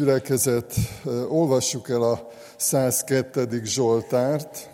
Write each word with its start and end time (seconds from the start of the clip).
gyülekezet, 0.00 0.74
olvassuk 1.28 1.88
el 1.88 2.02
a 2.02 2.30
102. 2.56 3.64
Zsoltárt. 3.64 4.70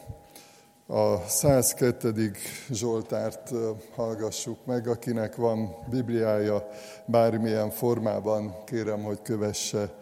A 0.87 1.29
102. 1.29 2.31
Zsoltárt 2.71 3.51
hallgassuk 3.95 4.67
meg, 4.67 4.89
akinek 4.89 5.37
van 5.37 5.75
Bibliája 5.91 6.69
bármilyen 7.07 7.71
formában, 7.71 8.54
kérem, 8.65 9.03
hogy 9.03 9.23
kövesse 9.23 9.95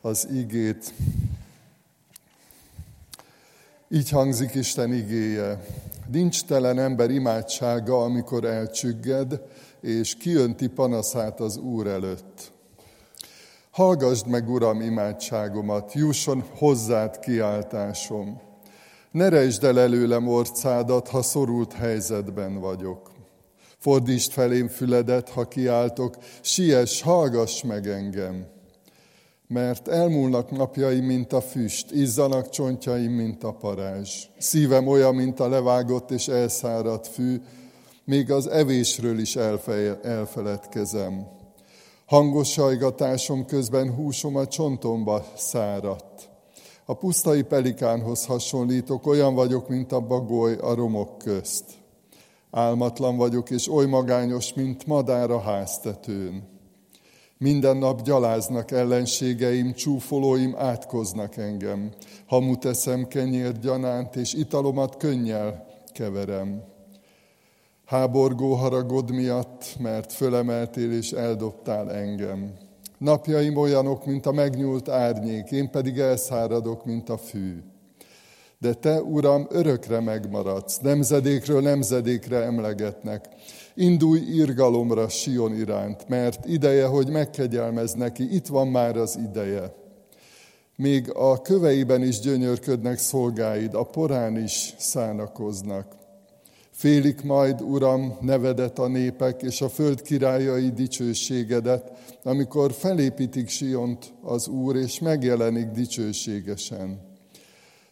az 0.00 0.28
igét. 0.32 0.92
Így 3.88 4.10
hangzik 4.10 4.54
Isten 4.54 4.92
igéje. 4.92 5.64
Nincs 6.12 6.44
telen 6.44 6.78
ember 6.78 7.10
imádsága, 7.10 8.02
amikor 8.02 8.44
elcsügged, 8.44 9.40
és 9.80 10.14
kiönti 10.14 10.68
panaszát 10.68 11.40
az 11.40 11.56
Úr 11.56 11.86
előtt. 11.86 12.54
Hallgasd 13.76 14.26
meg, 14.26 14.50
Uram, 14.50 14.80
imádságomat, 14.80 15.92
jusson 15.92 16.44
hozzád 16.58 17.18
kiáltásom. 17.18 18.40
Ne 19.10 19.28
rejtsd 19.28 19.64
el 19.64 19.80
előlem 19.80 20.28
orcádat, 20.28 21.08
ha 21.08 21.22
szorult 21.22 21.72
helyzetben 21.72 22.60
vagyok. 22.60 23.10
Fordítsd 23.78 24.32
felém 24.32 24.68
füledet, 24.68 25.28
ha 25.28 25.48
kiáltok, 25.48 26.16
siess, 26.40 27.02
hallgass 27.02 27.62
meg 27.62 27.86
engem. 27.86 28.46
Mert 29.46 29.88
elmúlnak 29.88 30.50
napjaim, 30.50 31.04
mint 31.04 31.32
a 31.32 31.40
füst, 31.40 31.90
izzanak 31.90 32.48
csontjaim, 32.48 33.12
mint 33.12 33.44
a 33.44 33.52
parázs. 33.52 34.24
Szívem 34.38 34.86
olyan, 34.86 35.14
mint 35.14 35.40
a 35.40 35.48
levágott 35.48 36.10
és 36.10 36.28
elszáradt 36.28 37.06
fű, 37.06 37.42
még 38.04 38.30
az 38.30 38.46
evésről 38.46 39.18
is 39.18 39.36
elfeledkezem. 40.02 41.35
Hangos 42.06 42.50
sajgatásom 42.50 43.44
közben 43.44 43.94
húsom 43.94 44.36
a 44.36 44.46
csontomba 44.46 45.24
száradt. 45.36 46.28
A 46.84 46.94
pusztai 46.94 47.42
pelikánhoz 47.42 48.26
hasonlítok, 48.26 49.06
olyan 49.06 49.34
vagyok, 49.34 49.68
mint 49.68 49.92
a 49.92 50.00
bagoly 50.00 50.54
a 50.54 50.74
romok 50.74 51.18
közt. 51.18 51.64
Álmatlan 52.50 53.16
vagyok, 53.16 53.50
és 53.50 53.68
oly 53.68 53.86
magányos, 53.86 54.52
mint 54.54 54.86
madár 54.86 55.30
a 55.30 55.40
háztetőn. 55.40 56.48
Minden 57.38 57.76
nap 57.76 58.02
gyaláznak 58.02 58.70
ellenségeim, 58.70 59.74
csúfolóim 59.74 60.54
átkoznak 60.56 61.36
engem. 61.36 61.92
Hamut 62.26 62.64
eszem 62.64 63.08
kenyér 63.08 63.58
gyanánt, 63.58 64.16
és 64.16 64.34
italomat 64.34 64.96
könnyel 64.96 65.66
keverem 65.92 66.74
háborgó 67.86 68.52
haragod 68.52 69.10
miatt, 69.10 69.76
mert 69.78 70.12
fölemeltél 70.12 70.92
és 70.92 71.12
eldobtál 71.12 71.92
engem. 71.92 72.52
Napjaim 72.98 73.56
olyanok, 73.56 74.06
mint 74.06 74.26
a 74.26 74.32
megnyúlt 74.32 74.88
árnyék, 74.88 75.50
én 75.50 75.70
pedig 75.70 75.98
elszáradok, 75.98 76.84
mint 76.84 77.08
a 77.08 77.16
fű. 77.16 77.62
De 78.58 78.74
te, 78.74 79.02
Uram, 79.02 79.46
örökre 79.50 80.00
megmaradsz, 80.00 80.78
nemzedékről 80.78 81.60
nemzedékre 81.60 82.42
emlegetnek. 82.42 83.28
Indulj 83.74 84.20
irgalomra 84.20 85.08
Sion 85.08 85.54
iránt, 85.54 86.08
mert 86.08 86.46
ideje, 86.46 86.86
hogy 86.86 87.10
megkegyelmez 87.10 87.92
neki, 87.92 88.34
itt 88.34 88.46
van 88.46 88.68
már 88.68 88.96
az 88.96 89.18
ideje. 89.28 89.74
Még 90.76 91.10
a 91.14 91.42
köveiben 91.42 92.02
is 92.02 92.20
gyönyörködnek 92.20 92.98
szolgáid, 92.98 93.74
a 93.74 93.82
porán 93.82 94.36
is 94.36 94.74
szánakoznak. 94.78 95.86
Félik 96.76 97.22
majd, 97.22 97.60
Uram, 97.60 98.16
nevedet 98.20 98.78
a 98.78 98.88
népek, 98.88 99.42
és 99.42 99.60
a 99.60 99.68
föld 99.68 100.02
királyai 100.02 100.70
dicsőségedet, 100.70 101.92
amikor 102.22 102.72
felépítik 102.72 103.48
Siont 103.48 104.14
az 104.22 104.48
Úr, 104.48 104.76
és 104.76 104.98
megjelenik 104.98 105.66
dicsőségesen. 105.66 107.00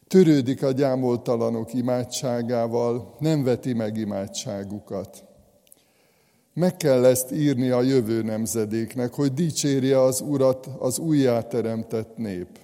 Törődik 0.08 0.62
a 0.62 0.72
gyámoltalanok 0.72 1.74
imádságával, 1.74 3.16
nem 3.18 3.42
veti 3.42 3.72
meg 3.72 3.96
imádságukat. 3.96 5.24
Meg 6.54 6.76
kell 6.76 7.04
ezt 7.04 7.32
írni 7.32 7.70
a 7.70 7.82
jövő 7.82 8.22
nemzedéknek, 8.22 9.14
hogy 9.14 9.32
dicsérje 9.32 10.00
az 10.00 10.20
Urat 10.20 10.66
az 10.78 10.98
újjáteremtett 10.98 12.16
nép 12.16 12.63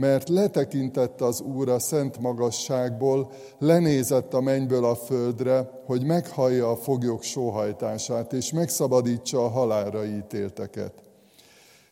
mert 0.00 0.28
letekintett 0.28 1.20
az 1.20 1.40
Úr 1.40 1.68
a 1.68 1.78
szent 1.78 2.18
magasságból, 2.18 3.30
lenézett 3.58 4.34
a 4.34 4.40
mennyből 4.40 4.84
a 4.84 4.94
földre, 4.94 5.70
hogy 5.86 6.04
meghallja 6.04 6.70
a 6.70 6.76
foglyok 6.76 7.22
sóhajtását, 7.22 8.32
és 8.32 8.52
megszabadítsa 8.52 9.44
a 9.44 9.48
halálra 9.48 10.04
ítélteket. 10.04 10.92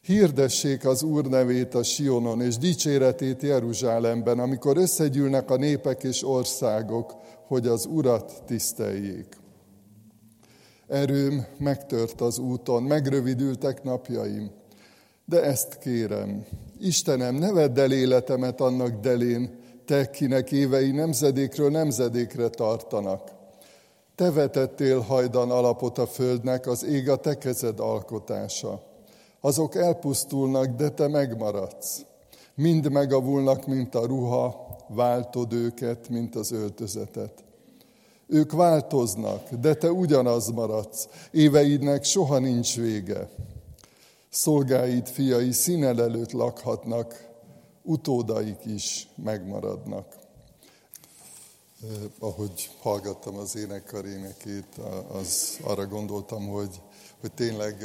Hirdessék 0.00 0.86
az 0.86 1.02
Úr 1.02 1.26
nevét 1.26 1.74
a 1.74 1.82
Sionon, 1.82 2.41
és 2.41 2.56
dicséretét 2.56 3.42
Jeruzsálemben, 3.42 4.38
amikor 4.38 4.76
összegyűlnek 4.76 5.50
a 5.50 5.56
népek 5.56 6.02
és 6.02 6.25
országok, 6.25 7.14
hogy 7.46 7.66
az 7.66 7.86
Urat 7.86 8.42
tiszteljék. 8.46 9.36
Erőm 10.86 11.46
megtört 11.58 12.20
az 12.20 12.38
úton, 12.38 12.82
megrövidültek 12.82 13.82
napjaim, 13.82 14.50
de 15.25 15.42
ezt 15.42 15.78
kérem, 15.78 16.44
Istenem, 16.80 17.34
ne 17.34 17.52
vedd 17.52 17.78
el 17.78 17.92
életemet 17.92 18.60
annak 18.60 19.00
delén, 19.00 19.58
te, 19.84 20.10
kinek 20.10 20.52
évei 20.52 20.90
nemzedékről 20.90 21.70
nemzedékre 21.70 22.48
tartanak. 22.48 23.30
Te 24.14 24.30
vetettél 24.30 25.00
hajdan 25.00 25.50
alapot 25.50 25.98
a 25.98 26.06
földnek, 26.06 26.66
az 26.66 26.84
ég 26.84 27.08
a 27.08 27.16
te 27.16 27.38
kezed 27.38 27.80
alkotása. 27.80 28.82
Azok 29.40 29.74
elpusztulnak, 29.74 30.66
de 30.66 30.88
te 30.88 31.08
megmaradsz. 31.08 32.04
Mind 32.54 32.90
megavulnak, 32.90 33.66
mint 33.66 33.94
a 33.94 34.06
ruha, 34.06 34.66
váltod 34.88 35.52
őket, 35.52 36.08
mint 36.08 36.34
az 36.34 36.52
öltözetet. 36.52 37.44
Ők 38.26 38.52
változnak, 38.52 39.50
de 39.50 39.74
te 39.74 39.90
ugyanaz 39.92 40.50
maradsz. 40.50 41.08
Éveidnek 41.30 42.04
soha 42.04 42.38
nincs 42.38 42.76
vége. 42.76 43.28
Szolgáid 44.30 45.08
fiai 45.08 45.52
színel 45.52 46.02
előtt 46.02 46.32
lakhatnak, 46.32 47.28
utódaik 47.82 48.64
is 48.64 49.08
megmaradnak. 49.14 50.16
Eh, 51.82 51.88
ahogy 52.18 52.70
hallgattam 52.80 53.36
az 53.36 53.56
énekkar 53.56 54.06
énekét, 54.06 54.66
az 55.12 55.58
arra 55.62 55.86
gondoltam, 55.86 56.48
hogy, 56.48 56.80
hogy 57.20 57.32
tényleg 57.32 57.84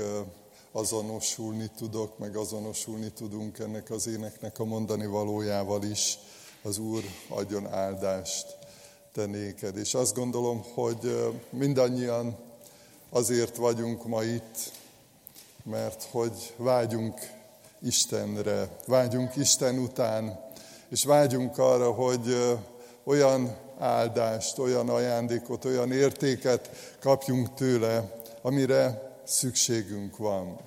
azonosulni 0.71 1.71
tudok, 1.77 2.17
meg 2.17 2.35
azonosulni 2.35 3.11
tudunk 3.11 3.59
ennek 3.59 3.89
az 3.89 4.07
éneknek 4.07 4.59
a 4.59 4.65
mondani 4.65 5.05
valójával 5.05 5.83
is. 5.83 6.17
Az 6.61 6.77
Úr 6.77 7.03
adjon 7.29 7.67
áldást 7.67 8.57
te 9.11 9.25
néked. 9.25 9.77
És 9.77 9.93
azt 9.93 10.15
gondolom, 10.15 10.63
hogy 10.73 11.33
mindannyian 11.49 12.37
azért 13.09 13.55
vagyunk 13.55 14.07
ma 14.07 14.23
itt, 14.23 14.71
mert 15.63 16.07
hogy 16.11 16.53
vágyunk 16.57 17.19
Istenre, 17.81 18.67
vágyunk 18.87 19.35
Isten 19.35 19.77
után, 19.77 20.39
és 20.89 21.03
vágyunk 21.03 21.57
arra, 21.57 21.91
hogy 21.91 22.55
olyan 23.03 23.55
áldást, 23.79 24.59
olyan 24.59 24.89
ajándékot, 24.89 25.65
olyan 25.65 25.91
értéket 25.91 26.69
kapjunk 26.99 27.53
tőle, 27.53 28.21
amire 28.41 29.11
szükségünk 29.23 30.17
van. 30.17 30.59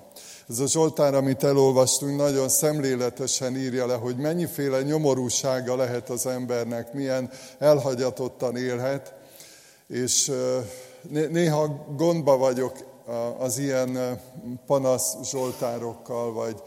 Ez 0.49 0.59
a 0.59 0.67
Zsoltár, 0.67 1.13
amit 1.13 1.43
elolvastunk, 1.43 2.17
nagyon 2.17 2.49
szemléletesen 2.49 3.55
írja 3.55 3.85
le, 3.85 3.93
hogy 3.93 4.17
mennyiféle 4.17 4.81
nyomorúsága 4.81 5.75
lehet 5.75 6.09
az 6.09 6.25
embernek, 6.25 6.93
milyen 6.93 7.29
elhagyatottan 7.59 8.57
élhet, 8.57 9.13
és 9.87 10.31
néha 11.09 11.85
gondba 11.95 12.37
vagyok 12.37 12.86
az 13.37 13.57
ilyen 13.57 14.21
panasz 14.65 15.15
zsoltárokkal, 15.23 16.33
vagy 16.33 16.61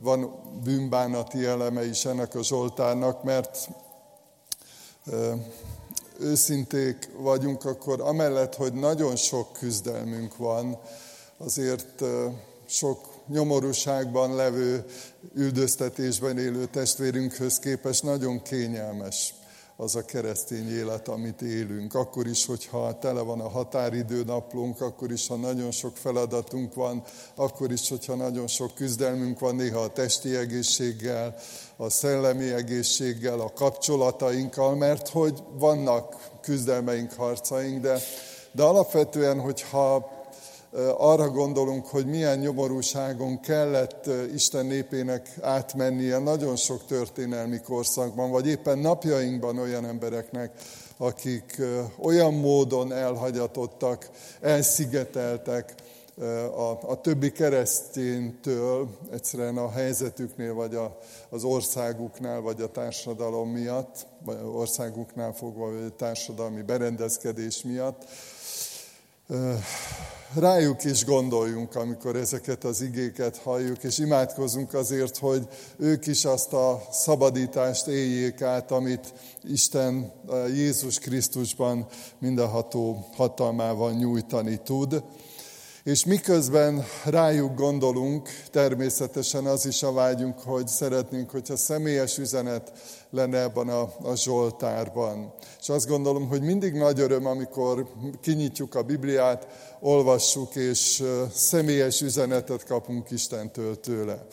van 0.00 0.40
bűnbánati 0.64 1.44
eleme 1.44 1.86
is 1.86 2.04
ennek 2.04 2.34
a 2.34 2.42
zsoltárnak, 2.42 3.22
mert 3.22 3.68
őszinték 6.18 7.08
vagyunk, 7.16 7.64
akkor 7.64 8.00
amellett, 8.00 8.54
hogy 8.54 8.72
nagyon 8.72 9.16
sok 9.16 9.52
küzdelmünk 9.52 10.36
van, 10.36 10.78
azért 11.36 12.02
sok 12.66 13.08
nyomorúságban 13.26 14.34
levő, 14.34 14.84
üldöztetésben 15.34 16.38
élő 16.38 16.66
testvérünkhöz 16.66 17.58
képest 17.58 18.02
nagyon 18.02 18.42
kényelmes 18.42 19.34
az 19.80 19.96
a 19.96 20.04
keresztény 20.04 20.68
élet, 20.68 21.08
amit 21.08 21.42
élünk. 21.42 21.94
Akkor 21.94 22.26
is, 22.26 22.46
hogyha 22.46 22.98
tele 22.98 23.20
van 23.20 23.40
a 23.40 23.48
határidő 23.48 24.22
naplunk, 24.24 24.80
akkor 24.80 25.10
is, 25.10 25.26
ha 25.26 25.36
nagyon 25.36 25.70
sok 25.70 25.96
feladatunk 25.96 26.74
van, 26.74 27.02
akkor 27.34 27.72
is, 27.72 27.88
hogyha 27.88 28.14
nagyon 28.14 28.46
sok 28.46 28.74
küzdelmünk 28.74 29.38
van, 29.38 29.54
néha 29.54 29.80
a 29.80 29.92
testi 29.92 30.36
egészséggel, 30.36 31.34
a 31.76 31.90
szellemi 31.90 32.52
egészséggel, 32.52 33.40
a 33.40 33.52
kapcsolatainkkal, 33.52 34.74
mert 34.74 35.08
hogy 35.08 35.42
vannak 35.58 36.30
küzdelmeink, 36.40 37.12
harcaink, 37.12 37.80
de, 37.80 37.98
de 38.52 38.62
alapvetően, 38.62 39.40
hogyha 39.40 40.10
arra 40.96 41.28
gondolunk, 41.28 41.86
hogy 41.86 42.06
milyen 42.06 42.38
nyomorúságon 42.38 43.40
kellett 43.40 44.10
Isten 44.34 44.66
népének 44.66 45.36
átmennie 45.40 46.18
nagyon 46.18 46.56
sok 46.56 46.86
történelmi 46.86 47.60
korszakban, 47.60 48.30
vagy 48.30 48.46
éppen 48.46 48.78
napjainkban 48.78 49.58
olyan 49.58 49.86
embereknek, 49.86 50.52
akik 50.96 51.62
olyan 51.98 52.34
módon 52.34 52.92
elhagyatottak, 52.92 54.10
elszigeteltek 54.40 55.74
a, 56.54 56.78
a 56.90 57.00
többi 57.00 57.32
kereszténytől, 57.32 58.88
egyszerűen 59.10 59.56
a 59.56 59.70
helyzetüknél, 59.70 60.54
vagy 60.54 60.74
a, 60.74 60.98
az 61.28 61.44
országuknál, 61.44 62.40
vagy 62.40 62.60
a 62.60 62.70
társadalom 62.70 63.50
miatt, 63.50 64.06
vagy 64.24 64.36
országuknál 64.54 65.32
fogva, 65.32 65.72
vagy 65.72 65.84
a 65.84 65.96
társadalmi 65.96 66.62
berendezkedés 66.62 67.62
miatt 67.62 68.04
rájuk 70.34 70.84
is 70.84 71.04
gondoljunk, 71.04 71.74
amikor 71.74 72.16
ezeket 72.16 72.64
az 72.64 72.80
igéket 72.80 73.36
halljuk, 73.36 73.82
és 73.82 73.98
imádkozunk 73.98 74.74
azért, 74.74 75.18
hogy 75.18 75.48
ők 75.76 76.06
is 76.06 76.24
azt 76.24 76.52
a 76.52 76.82
szabadítást 76.90 77.86
éljék 77.86 78.42
át, 78.42 78.70
amit 78.70 79.12
Isten 79.44 80.12
Jézus 80.54 80.98
Krisztusban 80.98 81.86
mindenható 82.18 83.06
hatalmával 83.16 83.92
nyújtani 83.92 84.60
tud. 84.64 85.02
És 85.84 86.04
miközben 86.04 86.84
rájuk 87.04 87.54
gondolunk, 87.54 88.28
természetesen 88.50 89.46
az 89.46 89.66
is 89.66 89.82
a 89.82 89.92
vágyunk, 89.92 90.38
hogy 90.38 90.66
szeretnénk, 90.68 91.30
hogyha 91.30 91.56
személyes 91.56 92.18
üzenet 92.18 92.72
lenne 93.10 93.38
ebben 93.40 93.68
a, 93.68 93.82
a 94.02 94.16
Zsoltárban. 94.16 95.32
És 95.60 95.68
azt 95.68 95.88
gondolom, 95.88 96.28
hogy 96.28 96.42
mindig 96.42 96.72
nagy 96.72 97.00
öröm, 97.00 97.26
amikor 97.26 97.86
kinyitjuk 98.20 98.74
a 98.74 98.82
Bibliát, 98.82 99.46
olvassuk, 99.80 100.54
és 100.54 101.02
személyes 101.32 102.00
üzenetet 102.00 102.64
kapunk 102.64 103.10
Istentől 103.10 103.80
tőle 103.80 104.26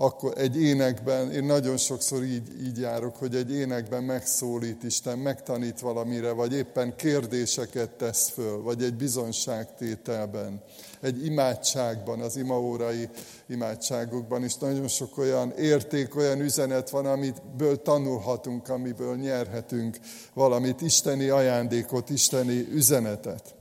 akkor 0.00 0.32
egy 0.36 0.62
énekben, 0.62 1.32
én 1.32 1.44
nagyon 1.44 1.76
sokszor 1.76 2.22
így, 2.22 2.66
így 2.66 2.78
járok, 2.78 3.16
hogy 3.16 3.34
egy 3.34 3.52
énekben 3.52 4.02
megszólít 4.02 4.82
Isten, 4.82 5.18
megtanít 5.18 5.80
valamire, 5.80 6.32
vagy 6.32 6.54
éppen 6.54 6.96
kérdéseket 6.96 7.90
tesz 7.90 8.28
föl, 8.28 8.62
vagy 8.62 8.82
egy 8.82 8.94
bizonságtételben, 8.94 10.62
egy 11.00 11.24
imádságban, 11.26 12.20
az 12.20 12.36
imaórai 12.36 13.08
imádságokban 13.46 14.44
is 14.44 14.56
nagyon 14.56 14.88
sok 14.88 15.18
olyan 15.18 15.52
érték, 15.58 16.16
olyan 16.16 16.40
üzenet 16.40 16.90
van, 16.90 17.06
amiből 17.06 17.82
tanulhatunk, 17.82 18.68
amiből 18.68 19.16
nyerhetünk 19.16 19.98
valamit, 20.32 20.80
isteni 20.80 21.28
ajándékot, 21.28 22.10
isteni 22.10 22.68
üzenetet. 22.72 23.54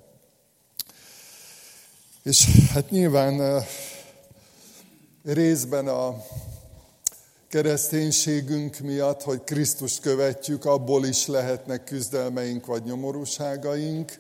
És 2.24 2.48
hát 2.74 2.90
nyilván 2.90 3.64
részben 5.24 5.88
a 5.88 6.24
kereszténységünk 7.48 8.80
miatt, 8.80 9.22
hogy 9.22 9.44
Krisztust 9.44 10.02
követjük, 10.02 10.66
abból 10.66 11.06
is 11.06 11.28
lehetnek 11.28 11.84
küzdelmeink 11.84 12.66
vagy 12.66 12.84
nyomorúságaink, 12.84 14.20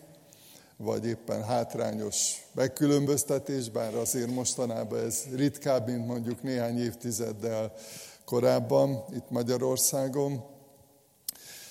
vagy 0.77 1.05
éppen 1.05 1.43
hátrányos 1.43 2.45
megkülönböztetés, 2.53 3.69
bár 3.69 3.95
azért 3.95 4.29
mostanában 4.31 4.99
ez 4.99 5.23
ritkább, 5.35 5.87
mint 5.87 6.07
mondjuk 6.07 6.43
néhány 6.43 6.79
évtizeddel 6.79 7.73
korábban 8.25 9.03
itt 9.15 9.29
Magyarországon. 9.29 10.43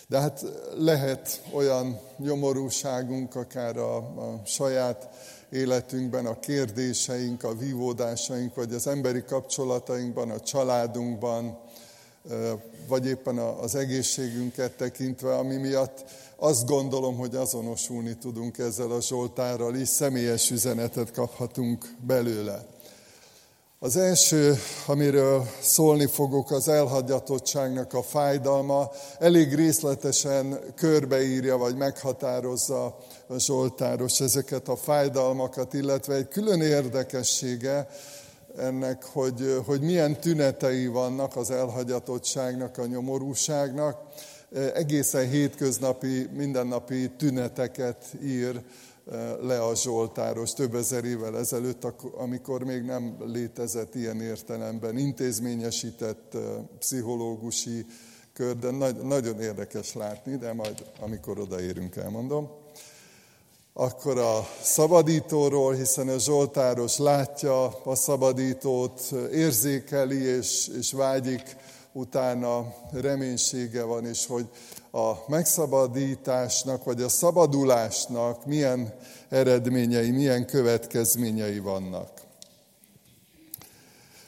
De 0.09 0.21
hát 0.21 0.45
lehet 0.77 1.43
olyan 1.53 2.01
nyomorúságunk, 2.19 3.35
akár 3.35 3.77
a, 3.77 3.97
a 3.97 4.43
saját 4.45 5.09
életünkben, 5.51 6.27
a 6.27 6.39
kérdéseink, 6.39 7.43
a 7.43 7.57
vívódásaink, 7.57 8.55
vagy 8.55 8.75
az 8.75 8.87
emberi 8.87 9.25
kapcsolatainkban, 9.25 10.31
a 10.31 10.41
családunkban, 10.41 11.59
vagy 12.89 13.07
éppen 13.07 13.39
az 13.39 13.75
egészségünket 13.75 14.77
tekintve, 14.77 15.37
ami 15.37 15.57
miatt 15.57 16.05
azt 16.37 16.67
gondolom, 16.67 17.17
hogy 17.17 17.35
azonosulni 17.35 18.17
tudunk 18.19 18.59
ezzel 18.59 18.91
a 18.91 19.01
Zsoltárral 19.01 19.75
is, 19.75 19.89
személyes 19.89 20.51
üzenetet 20.51 21.13
kaphatunk 21.13 21.95
belőle. 22.07 22.67
Az 23.79 23.97
első, 23.97 24.55
amiről 24.87 25.47
szólni 25.61 26.07
fogok, 26.07 26.51
az 26.51 26.69
elhagyatottságnak 26.69 27.93
a 27.93 28.03
fájdalma. 28.03 28.91
Elég 29.19 29.55
részletesen 29.55 30.61
körbeírja, 30.75 31.57
vagy 31.57 31.77
meghatározza 31.77 32.85
a 33.27 33.39
Zsoltáros 33.39 34.21
ezeket 34.21 34.69
a 34.69 34.77
fájdalmakat, 34.77 35.75
illetve 35.75 36.15
egy 36.15 36.29
külön 36.29 36.61
érdekessége 36.61 37.89
ennek, 38.59 39.05
hogy, 39.05 39.63
hogy 39.67 39.81
milyen 39.81 40.21
tünetei 40.21 40.87
vannak 40.87 41.37
az 41.37 41.51
elhagyatottságnak, 41.51 42.79
a 42.79 42.87
nyomorúságnak. 42.87 43.99
Egészen 44.75 45.29
hétköznapi, 45.29 46.29
mindennapi 46.33 47.11
tüneteket 47.11 48.05
ír 48.25 48.63
le 49.43 49.65
a 49.65 49.75
Zsoltáros 49.75 50.53
több 50.53 50.75
ezer 50.75 51.05
évvel 51.05 51.39
ezelőtt, 51.39 51.87
amikor 52.17 52.65
még 52.65 52.83
nem 52.83 53.17
létezett 53.25 53.95
ilyen 53.95 54.21
értelemben 54.21 54.99
intézményesített 54.99 56.37
pszichológusi 56.79 57.87
kör, 58.33 58.59
de 58.59 58.71
nagyon 59.03 59.41
érdekes 59.41 59.95
látni, 59.95 60.37
de 60.37 60.53
majd 60.53 60.85
amikor 61.01 61.39
odaérünk, 61.39 61.97
elmondom. 61.97 62.51
Akkor 63.73 64.19
a 64.19 64.49
szabadítóról, 64.63 65.75
hiszen 65.75 66.09
a 66.09 66.19
Zsoltáros 66.19 66.99
látja 66.99 67.67
a 67.67 67.95
szabadítót, 67.95 69.01
érzékeli 69.33 70.23
és, 70.23 70.69
és 70.79 70.93
vágyik 70.93 71.57
utána 71.97 72.75
reménysége 72.93 73.83
van, 73.83 74.07
és 74.07 74.27
hogy 74.27 74.49
a 74.93 75.13
megszabadításnak, 75.27 76.85
vagy 76.85 77.03
a 77.03 77.09
szabadulásnak 77.09 78.47
milyen 78.47 78.95
eredményei, 79.29 80.11
milyen 80.11 80.47
következményei 80.47 81.59
vannak. 81.59 82.11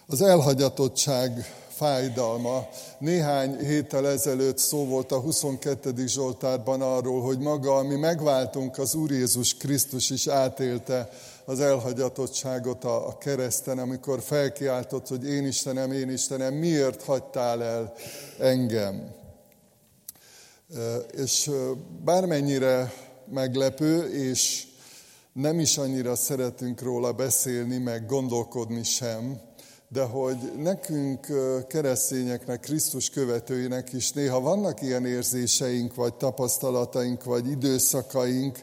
Az 0.06 0.22
elhagyatottság 0.22 1.54
fájdalma. 1.78 2.68
Néhány 2.98 3.58
héttel 3.58 4.08
ezelőtt 4.08 4.58
szó 4.58 4.86
volt 4.86 5.12
a 5.12 5.20
22. 5.20 6.06
Zsoltárban 6.06 6.82
arról, 6.82 7.22
hogy 7.22 7.38
maga, 7.38 7.76
ami 7.76 7.94
megváltunk, 7.94 8.78
az 8.78 8.94
Úr 8.94 9.10
Jézus 9.10 9.56
Krisztus 9.56 10.10
is 10.10 10.26
átélte 10.26 11.08
az 11.44 11.60
elhagyatottságot 11.60 12.84
a 12.84 13.16
kereszten, 13.20 13.78
amikor 13.78 14.20
felkiáltott, 14.20 15.08
hogy 15.08 15.28
én 15.28 15.46
Istenem, 15.46 15.92
én 15.92 16.10
Istenem, 16.10 16.54
miért 16.54 17.02
hagytál 17.02 17.62
el 17.62 17.92
engem? 18.38 19.14
És 21.10 21.50
bármennyire 22.04 22.92
meglepő, 23.32 24.12
és 24.30 24.66
nem 25.32 25.60
is 25.60 25.78
annyira 25.78 26.14
szeretünk 26.14 26.82
róla 26.82 27.12
beszélni, 27.12 27.76
meg 27.76 28.06
gondolkodni 28.06 28.84
sem, 28.84 29.47
de 29.88 30.02
hogy 30.02 30.52
nekünk 30.56 31.26
keresztényeknek, 31.68 32.60
Krisztus 32.60 33.10
követőinek 33.10 33.92
is 33.92 34.12
néha 34.12 34.40
vannak 34.40 34.82
ilyen 34.82 35.06
érzéseink, 35.06 35.94
vagy 35.94 36.14
tapasztalataink, 36.14 37.24
vagy 37.24 37.50
időszakaink, 37.50 38.58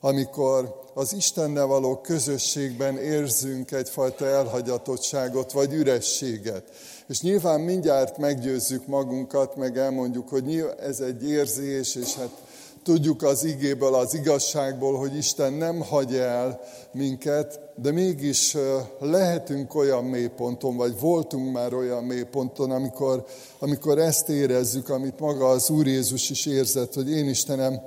amikor 0.00 0.84
az 0.94 1.12
Istennel 1.12 1.66
való 1.66 2.00
közösségben 2.00 2.96
érzünk 2.96 3.70
egyfajta 3.70 4.26
elhagyatottságot, 4.26 5.52
vagy 5.52 5.72
ürességet. 5.72 6.64
És 7.06 7.20
nyilván 7.20 7.60
mindjárt 7.60 8.18
meggyőzzük 8.18 8.86
magunkat, 8.86 9.56
meg 9.56 9.78
elmondjuk, 9.78 10.28
hogy 10.28 10.64
ez 10.80 11.00
egy 11.00 11.28
érzés, 11.28 11.94
és 11.94 12.14
hát 12.14 12.45
tudjuk 12.86 13.22
az 13.22 13.44
igéből, 13.44 13.94
az 13.94 14.14
igazságból, 14.14 14.98
hogy 14.98 15.16
Isten 15.16 15.52
nem 15.52 15.80
hagy 15.80 16.14
el 16.14 16.60
minket, 16.92 17.60
de 17.76 17.92
mégis 17.92 18.56
lehetünk 18.98 19.74
olyan 19.74 20.04
mélyponton, 20.04 20.76
vagy 20.76 21.00
voltunk 21.00 21.52
már 21.52 21.74
olyan 21.74 22.04
mélyponton, 22.04 22.70
amikor, 22.70 23.24
amikor 23.58 23.98
ezt 23.98 24.28
érezzük, 24.28 24.88
amit 24.88 25.20
maga 25.20 25.48
az 25.48 25.70
Úr 25.70 25.86
Jézus 25.86 26.30
is 26.30 26.46
érzett, 26.46 26.94
hogy 26.94 27.10
én 27.10 27.28
Istenem, 27.28 27.80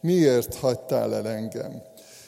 miért 0.00 0.54
hagytál 0.54 1.14
el 1.14 1.28
engem? 1.28 1.82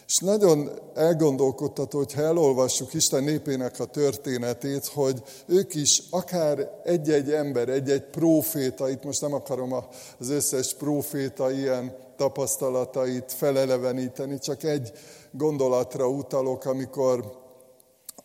És 0.07 0.19
nagyon 0.19 0.71
elgondolkodtató, 0.95 1.99
hogyha 1.99 2.23
elolvassuk 2.23 2.95
Isten 2.95 3.25
népének 3.25 3.81
a 3.81 3.85
történetét, 3.85 4.87
hogy 4.87 5.23
ők 5.47 5.75
is 5.75 6.03
akár 6.11 6.81
egy-egy 6.85 7.31
ember, 7.31 7.69
egy-egy 7.69 8.05
próféta, 8.05 8.91
itt 8.91 9.05
most 9.05 9.21
nem 9.21 9.33
akarom 9.33 9.73
az 10.19 10.29
összes 10.29 10.75
próféta 10.75 11.51
ilyen 11.51 11.97
tapasztalatait 12.17 13.33
feleleveníteni, 13.33 14.39
csak 14.39 14.63
egy 14.63 14.93
gondolatra 15.31 16.09
utalok, 16.09 16.65
amikor 16.65 17.45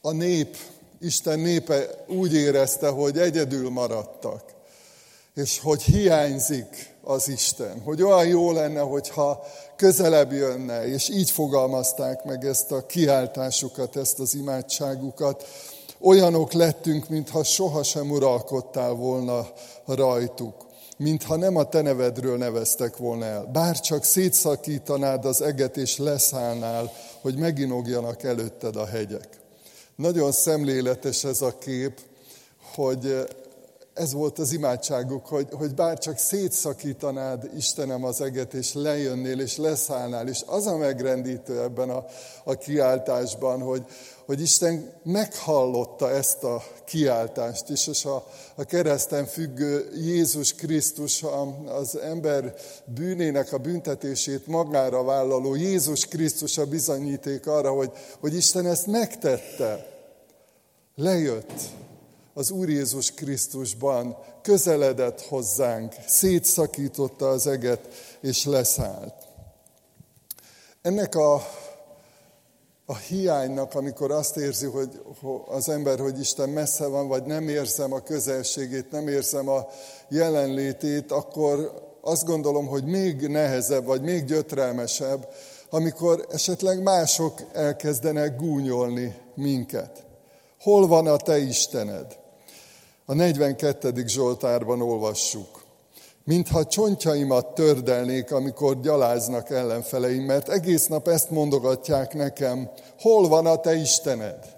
a 0.02 0.12
nép, 0.12 0.58
Isten 1.00 1.40
népe 1.40 2.06
úgy 2.08 2.34
érezte, 2.34 2.88
hogy 2.88 3.18
egyedül 3.18 3.70
maradtak, 3.70 4.44
és 5.36 5.60
hogy 5.60 5.82
hiányzik 5.82 6.96
az 7.04 7.28
Isten, 7.28 7.82
hogy 7.82 8.04
olyan 8.04 8.28
jó 8.28 8.52
lenne, 8.52 8.80
hogyha 8.80 9.44
közelebb 9.76 10.32
jönne, 10.32 10.88
és 10.88 11.10
így 11.10 11.32
fogalmazták 11.32 12.24
meg 12.24 12.46
ezt 12.46 12.72
a 12.72 12.86
kiáltásukat, 12.86 13.96
ezt 13.96 14.20
az 14.20 14.36
imádságukat. 14.36 15.48
Olyanok 16.00 16.54
lettünk, 16.54 17.10
mintha 17.10 17.44
sohasem 17.44 18.12
uralkodtál 18.12 18.94
volna 18.94 19.48
rajtuk, 19.86 20.66
mintha 20.98 21.36
nem 21.36 21.56
a 21.56 21.70
te 21.70 21.82
nevedről 21.82 22.38
neveztek 22.38 22.98
volna 22.98 23.26
el. 23.26 23.50
Bár 23.54 23.80
csak 23.80 24.04
szétszakítanád 24.04 25.26
az 25.26 25.42
eget 25.42 25.78
és 25.78 25.98
leszállnál, 25.98 26.92
hogy 27.22 27.38
meginogjanak 27.38 28.24
előtted 28.24 28.76
a 28.76 28.86
hegyek. 28.86 29.28
Nagyon 29.96 30.32
szemléletes 30.32 31.24
ez 31.24 31.42
a 31.42 31.58
kép, 31.58 32.00
hogy 32.76 33.28
ez 33.94 34.14
volt 34.14 34.40
az 34.40 34.52
imádságuk, 34.52 35.26
hogy, 35.26 35.48
hogy 35.52 35.74
bár 35.74 35.98
csak 35.98 36.18
szétszakítanád, 36.18 37.50
Istenem, 37.56 38.04
az 38.04 38.22
eget, 38.22 38.54
és 38.54 38.74
lejönnél, 38.74 39.40
és 39.40 39.58
leszállnál. 39.58 40.28
És 40.28 40.44
az 40.46 40.68
a 40.68 40.78
megrendítő 40.78 41.62
ebben 41.62 41.90
a, 41.90 42.06
a 42.44 42.54
kiáltásban, 42.54 43.62
hogy, 43.62 43.86
hogy 44.26 44.42
Isten 44.42 44.94
meghallotta 45.04 46.10
ezt 46.10 46.44
a 46.44 46.64
kiáltást 46.86 47.70
is, 47.70 47.88
és 47.88 48.06
a, 48.06 48.26
a 48.56 48.64
kereszten 48.64 49.26
függő 49.26 49.90
Jézus 49.96 50.54
Krisztus, 50.54 51.26
az 51.66 51.98
ember 51.98 52.54
bűnének 52.86 53.54
a 53.54 53.58
büntetését 53.58 54.48
magára 54.48 55.04
vállaló 55.04 55.56
Jézus 55.56 56.06
Krisztus 56.06 56.58
a 56.58 56.66
bizonyíték 56.66 57.48
arra, 57.48 57.72
hogy, 57.72 57.92
hogy 58.20 58.36
Isten 58.36 58.66
ezt 58.66 58.88
megtette. 58.88 59.86
Lejött, 60.96 61.52
az 62.34 62.52
Úr 62.52 62.70
Jézus 62.70 63.12
Krisztusban 63.12 64.18
közeledett 64.42 65.22
hozzánk, 65.22 65.94
szétszakította 66.08 67.30
az 67.30 67.48
eget, 67.48 67.88
és 68.22 68.46
leszállt. 68.46 69.14
Ennek 70.82 71.16
a, 71.16 71.34
a 72.86 72.96
hiánynak, 72.96 73.76
amikor 73.76 74.12
azt 74.12 74.38
érzi, 74.38 74.66
hogy 74.66 75.02
az 75.48 75.70
ember, 75.70 76.00
hogy 76.00 76.20
Isten 76.20 76.50
messze 76.50 76.88
van, 76.88 77.08
vagy 77.08 77.24
nem 77.24 77.48
érzem 77.48 77.94
a 77.94 78.00
közelségét, 78.00 78.92
nem 78.92 79.08
érzem 79.08 79.50
a 79.50 79.68
jelenlétét, 80.10 81.12
akkor 81.12 81.82
azt 82.02 82.26
gondolom, 82.26 82.68
hogy 82.68 82.84
még 82.84 83.28
nehezebb, 83.28 83.86
vagy 83.86 84.02
még 84.02 84.26
gyötrelmesebb, 84.26 85.28
amikor 85.70 86.26
esetleg 86.32 86.84
mások 86.84 87.42
elkezdenek 87.54 88.36
gúnyolni 88.36 89.16
minket. 89.36 90.06
Hol 90.60 90.88
van 90.88 91.08
a 91.08 91.18
te 91.18 91.38
Istened? 91.38 92.20
A 93.12 93.14
42. 93.14 94.04
Zsoltárban 94.08 94.82
olvassuk. 94.82 95.64
Mintha 96.24 96.66
csontjaimat 96.66 97.54
tördelnék, 97.54 98.32
amikor 98.32 98.80
gyaláznak 98.80 99.50
ellenfeleim, 99.50 100.24
mert 100.24 100.50
egész 100.50 100.88
nap 100.88 101.08
ezt 101.08 101.30
mondogatják 101.30 102.14
nekem, 102.14 102.70
hol 103.00 103.28
van 103.28 103.46
a 103.46 103.56
te 103.56 103.76
Istened? 103.76 104.58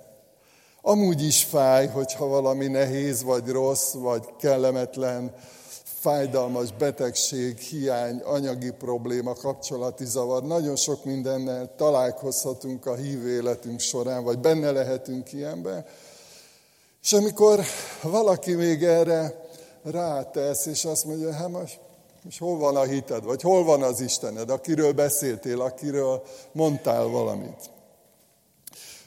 Amúgy 0.82 1.26
is 1.26 1.44
fáj, 1.44 1.88
hogyha 1.88 2.28
valami 2.28 2.68
nehéz, 2.68 3.24
vagy 3.24 3.48
rossz, 3.48 3.94
vagy 3.94 4.24
kellemetlen, 4.40 5.34
fájdalmas 5.84 6.72
betegség, 6.72 7.58
hiány, 7.58 8.22
anyagi 8.24 8.72
probléma, 8.72 9.34
kapcsolati 9.34 10.06
zavar. 10.06 10.44
Nagyon 10.44 10.76
sok 10.76 11.06
mindennel 11.06 11.74
találkozhatunk 11.78 12.86
a 12.86 12.96
hívő 12.96 13.30
életünk 13.30 13.80
során, 13.80 14.24
vagy 14.24 14.40
benne 14.40 14.72
lehetünk 14.72 15.34
ilyenben. 15.34 15.86
És 17.04 17.14
amikor 17.14 17.64
valaki 18.02 18.54
még 18.54 18.84
erre 18.84 19.48
rátesz, 19.84 20.66
és 20.66 20.86
azt 20.86 21.06
mondja, 21.06 21.34
hát 21.34 21.50
most, 21.50 21.80
most 22.24 22.40
hol 22.40 22.58
van 22.58 22.76
a 22.76 22.84
hited, 22.84 23.24
vagy 23.24 23.42
hol 23.42 23.64
van 23.64 23.84
az 23.84 24.00
Istened, 24.00 24.50
akiről 24.50 24.92
beszéltél, 24.92 25.62
akiről 25.62 26.24
mondtál 26.52 27.06
valamit. 27.06 27.70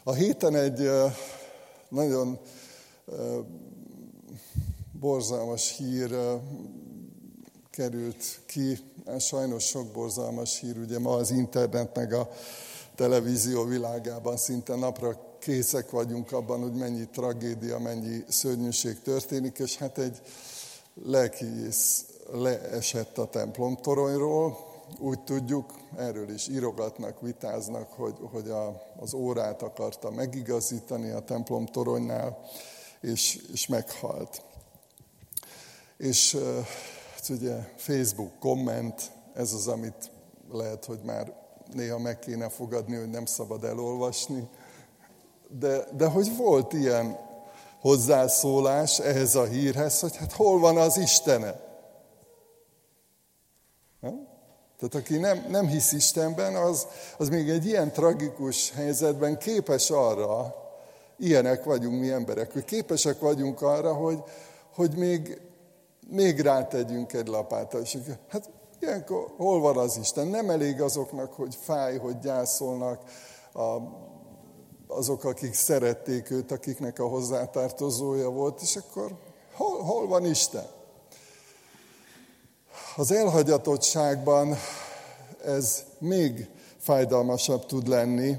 A 0.04 0.12
héten 0.12 0.56
egy 0.56 0.90
nagyon 1.88 2.38
borzalmas 5.00 5.76
hír 5.76 6.16
került 7.70 8.40
ki, 8.46 8.78
sajnos 9.18 9.64
sok 9.64 9.86
borzalmas 9.86 10.60
hír, 10.60 10.78
ugye 10.78 10.98
ma 10.98 11.14
az 11.14 11.30
internet 11.30 11.96
meg 11.96 12.12
a 12.12 12.30
televízió 12.94 13.64
világában 13.64 14.36
szinte 14.36 14.74
napra 14.74 15.25
készek 15.46 15.90
vagyunk 15.90 16.32
abban, 16.32 16.60
hogy 16.60 16.74
mennyi 16.74 17.08
tragédia, 17.08 17.78
mennyi 17.78 18.24
szörnyűség 18.28 19.02
történik, 19.02 19.58
és 19.58 19.76
hát 19.76 19.98
egy 19.98 20.20
lelkiész 21.04 22.04
leesett 22.32 23.18
a 23.18 23.28
templom 23.28 23.76
toronyról, 23.76 24.58
úgy 24.98 25.20
tudjuk, 25.20 25.74
erről 25.96 26.30
is 26.30 26.48
írogatnak, 26.48 27.20
vitáznak, 27.20 27.92
hogy, 27.92 28.14
hogy 28.32 28.48
a, 28.48 28.82
az 29.00 29.14
órát 29.14 29.62
akarta 29.62 30.10
megigazítani 30.10 31.10
a 31.10 31.20
templom 31.20 31.66
toronynál, 31.66 32.38
és, 33.00 33.38
és 33.52 33.66
meghalt. 33.66 34.42
És 35.96 36.36
hát 37.14 37.28
ugye 37.28 37.56
Facebook 37.76 38.38
komment, 38.38 39.12
ez 39.34 39.52
az, 39.52 39.68
amit 39.68 40.10
lehet, 40.50 40.84
hogy 40.84 41.00
már 41.04 41.34
néha 41.72 41.98
meg 41.98 42.18
kéne 42.18 42.48
fogadni, 42.48 42.96
hogy 42.96 43.10
nem 43.10 43.24
szabad 43.26 43.64
elolvasni, 43.64 44.48
de, 45.48 45.84
de 45.96 46.06
hogy 46.06 46.36
volt 46.36 46.72
ilyen 46.72 47.18
hozzászólás 47.80 48.98
ehhez 48.98 49.34
a 49.34 49.44
hírhez, 49.44 50.00
hogy 50.00 50.16
hát 50.16 50.32
hol 50.32 50.58
van 50.58 50.76
az 50.76 50.96
Istene? 50.96 51.64
Tehát 54.78 54.94
aki 54.94 55.16
nem, 55.16 55.46
nem 55.48 55.66
hisz 55.66 55.92
Istenben, 55.92 56.54
az, 56.54 56.86
az 57.18 57.28
még 57.28 57.48
egy 57.48 57.66
ilyen 57.66 57.92
tragikus 57.92 58.72
helyzetben 58.72 59.38
képes 59.38 59.90
arra, 59.90 60.54
ilyenek 61.18 61.64
vagyunk 61.64 62.00
mi 62.00 62.10
emberek, 62.10 62.52
hogy 62.52 62.64
képesek 62.64 63.20
vagyunk 63.20 63.62
arra, 63.62 63.94
hogy, 63.94 64.22
hogy 64.74 64.96
még, 64.96 65.40
még 66.10 66.40
rátegyünk 66.40 67.12
egy 67.12 67.26
lapáttal. 67.26 67.80
És 67.80 67.98
hát 68.28 68.50
ilyenkor 68.80 69.32
hol 69.36 69.60
van 69.60 69.76
az 69.76 69.96
Isten? 69.96 70.26
Nem 70.26 70.50
elég 70.50 70.80
azoknak, 70.80 71.32
hogy 71.32 71.56
fáj, 71.60 71.98
hogy 71.98 72.18
gyászolnak, 72.18 73.02
a 73.52 73.76
azok, 74.96 75.24
akik 75.24 75.54
szerették 75.54 76.30
őt, 76.30 76.50
akiknek 76.50 76.98
a 76.98 77.08
hozzátartozója 77.08 78.28
volt, 78.28 78.60
és 78.60 78.76
akkor 78.76 79.16
hol, 79.52 79.82
hol 79.82 80.06
van 80.06 80.24
Isten? 80.24 80.66
Az 82.96 83.10
elhagyatottságban 83.10 84.56
ez 85.44 85.82
még 85.98 86.48
fájdalmasabb 86.78 87.66
tud 87.66 87.88
lenni, 87.88 88.36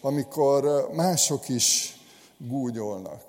amikor 0.00 0.88
mások 0.92 1.48
is 1.48 1.96
gúnyolnak. 2.38 3.22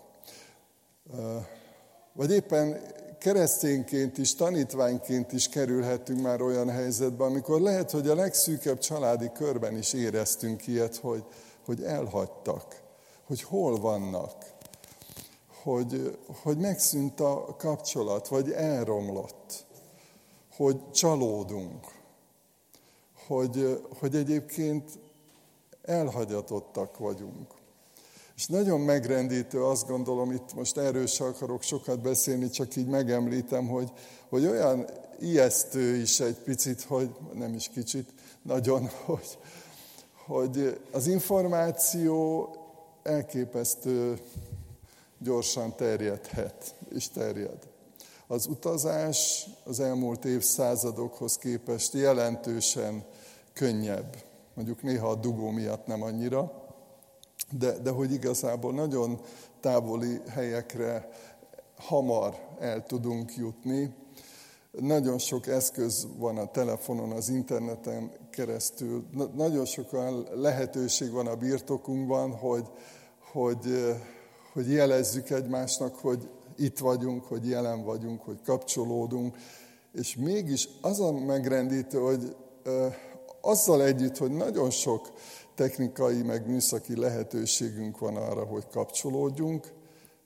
Vagy 2.14 2.32
éppen 2.32 2.82
keresztényként 3.20 4.18
is, 4.18 4.36
tanítványként 4.36 5.32
is 5.32 5.50
kerülhetünk 5.50 6.22
már 6.22 6.42
olyan 6.42 6.70
helyzetbe, 6.70 7.24
amikor 7.24 7.62
lehet, 7.62 7.92
hogy 7.92 8.08
a 8.08 8.16
legszűkebb 8.16 8.80
családi 8.80 9.32
körben 9.34 9.78
is 9.78 9.94
éreztünk 9.94 10.68
ilyet, 10.68 10.96
hogy, 10.96 11.24
hogy 11.66 11.84
elhagytak, 11.84 12.82
hogy 13.26 13.42
hol 13.42 13.80
vannak, 13.80 14.54
hogy, 15.64 16.18
hogy 16.42 16.58
megszűnt 16.58 17.20
a 17.20 17.56
kapcsolat, 17.58 18.28
vagy 18.28 18.52
elromlott, 18.52 19.66
hogy 20.56 20.92
csalódunk, 20.92 21.88
hogy, 23.28 23.84
hogy 24.00 24.16
egyébként 24.16 25.00
elhagyatottak 25.82 26.98
vagyunk. 26.98 27.60
És 28.36 28.48
nagyon 28.48 28.80
megrendítő, 28.80 29.64
azt 29.64 29.88
gondolom, 29.88 30.32
itt 30.32 30.54
most 30.54 30.78
erről 30.78 31.08
sem 31.08 31.28
akarok 31.28 31.62
sokat 31.62 32.02
beszélni, 32.02 32.50
csak 32.50 32.76
így 32.76 32.88
megemlítem, 32.88 33.68
hogy, 33.68 33.92
hogy 34.30 34.46
olyan 34.46 34.86
ijesztő 35.20 35.96
is 35.96 36.20
egy 36.20 36.36
picit, 36.36 36.82
hogy 36.82 37.10
nem 37.34 37.54
is 37.54 37.70
kicsit, 37.70 38.14
nagyon, 38.42 38.90
hogy, 39.06 39.38
hogy 40.32 40.82
az 40.92 41.08
információ 41.08 42.50
elképesztő 43.04 44.20
gyorsan 45.18 45.76
terjedhet, 45.76 46.76
és 46.96 47.10
terjed. 47.10 47.68
Az 48.28 48.48
utazás 48.48 49.48
az 49.64 49.80
elmúlt 49.80 50.26
évszázadokhoz 50.26 51.38
képest 51.38 51.94
jelentősen 51.94 53.04
könnyebb. 53.54 54.16
Mondjuk 54.54 54.82
néha 54.84 55.10
a 55.10 55.16
dugó 55.16 55.50
miatt 55.50 55.88
nem 55.88 56.02
annyira, 56.02 56.52
de, 57.58 57.78
de 57.78 57.90
hogy 57.90 58.12
igazából 58.12 58.74
nagyon 58.74 59.20
távoli 59.60 60.22
helyekre 60.28 61.10
hamar 61.78 62.36
el 62.60 62.86
tudunk 62.86 63.36
jutni. 63.36 63.94
Nagyon 64.72 65.18
sok 65.18 65.48
eszköz 65.48 66.08
van 66.18 66.38
a 66.38 66.52
telefonon, 66.52 67.12
az 67.12 67.30
interneten 67.30 68.12
keresztül. 68.30 69.06
Nagyon 69.36 69.66
sok 69.66 69.90
lehetőség 70.34 71.12
van 71.12 71.28
a 71.28 71.36
birtokunkban, 71.36 72.32
hogy, 72.32 72.68
hogy, 73.32 73.96
hogy 74.54 74.72
jelezzük 74.72 75.30
egymásnak, 75.30 75.96
hogy 75.96 76.30
itt 76.58 76.80
vagyunk, 76.80 77.24
hogy 77.24 77.48
jelen 77.48 77.84
vagyunk, 77.84 78.22
hogy 78.22 78.42
kapcsolódunk, 78.46 79.38
És 79.94 80.16
mégis 80.16 80.70
az 80.82 81.00
a 81.00 81.12
megrendítő, 81.12 82.00
hogy 82.00 82.36
azzal 83.42 83.84
együtt, 83.84 84.18
hogy 84.18 84.32
nagyon 84.32 84.70
sok 84.70 85.12
technikai, 85.56 86.22
meg 86.22 86.48
műszaki 86.48 86.96
lehetőségünk 86.96 88.00
van 88.00 88.16
arra, 88.16 88.44
hogy 88.44 88.68
kapcsolódjunk, 88.72 89.74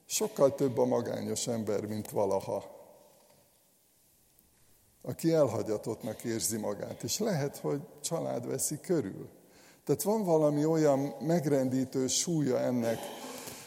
sokkal 0.04 0.54
több 0.54 0.78
a 0.78 0.84
magányos 0.84 1.46
ember, 1.46 1.86
mint 1.86 2.10
valaha, 2.10 2.75
aki 5.06 5.32
elhagyatottnak 5.32 6.24
érzi 6.24 6.56
magát. 6.56 7.02
És 7.02 7.18
lehet, 7.18 7.56
hogy 7.56 7.80
család 8.00 8.46
veszi 8.46 8.80
körül. 8.80 9.28
Tehát 9.84 10.02
van 10.02 10.24
valami 10.24 10.64
olyan 10.64 11.14
megrendítő 11.20 12.06
súlya 12.06 12.58
ennek 12.58 12.98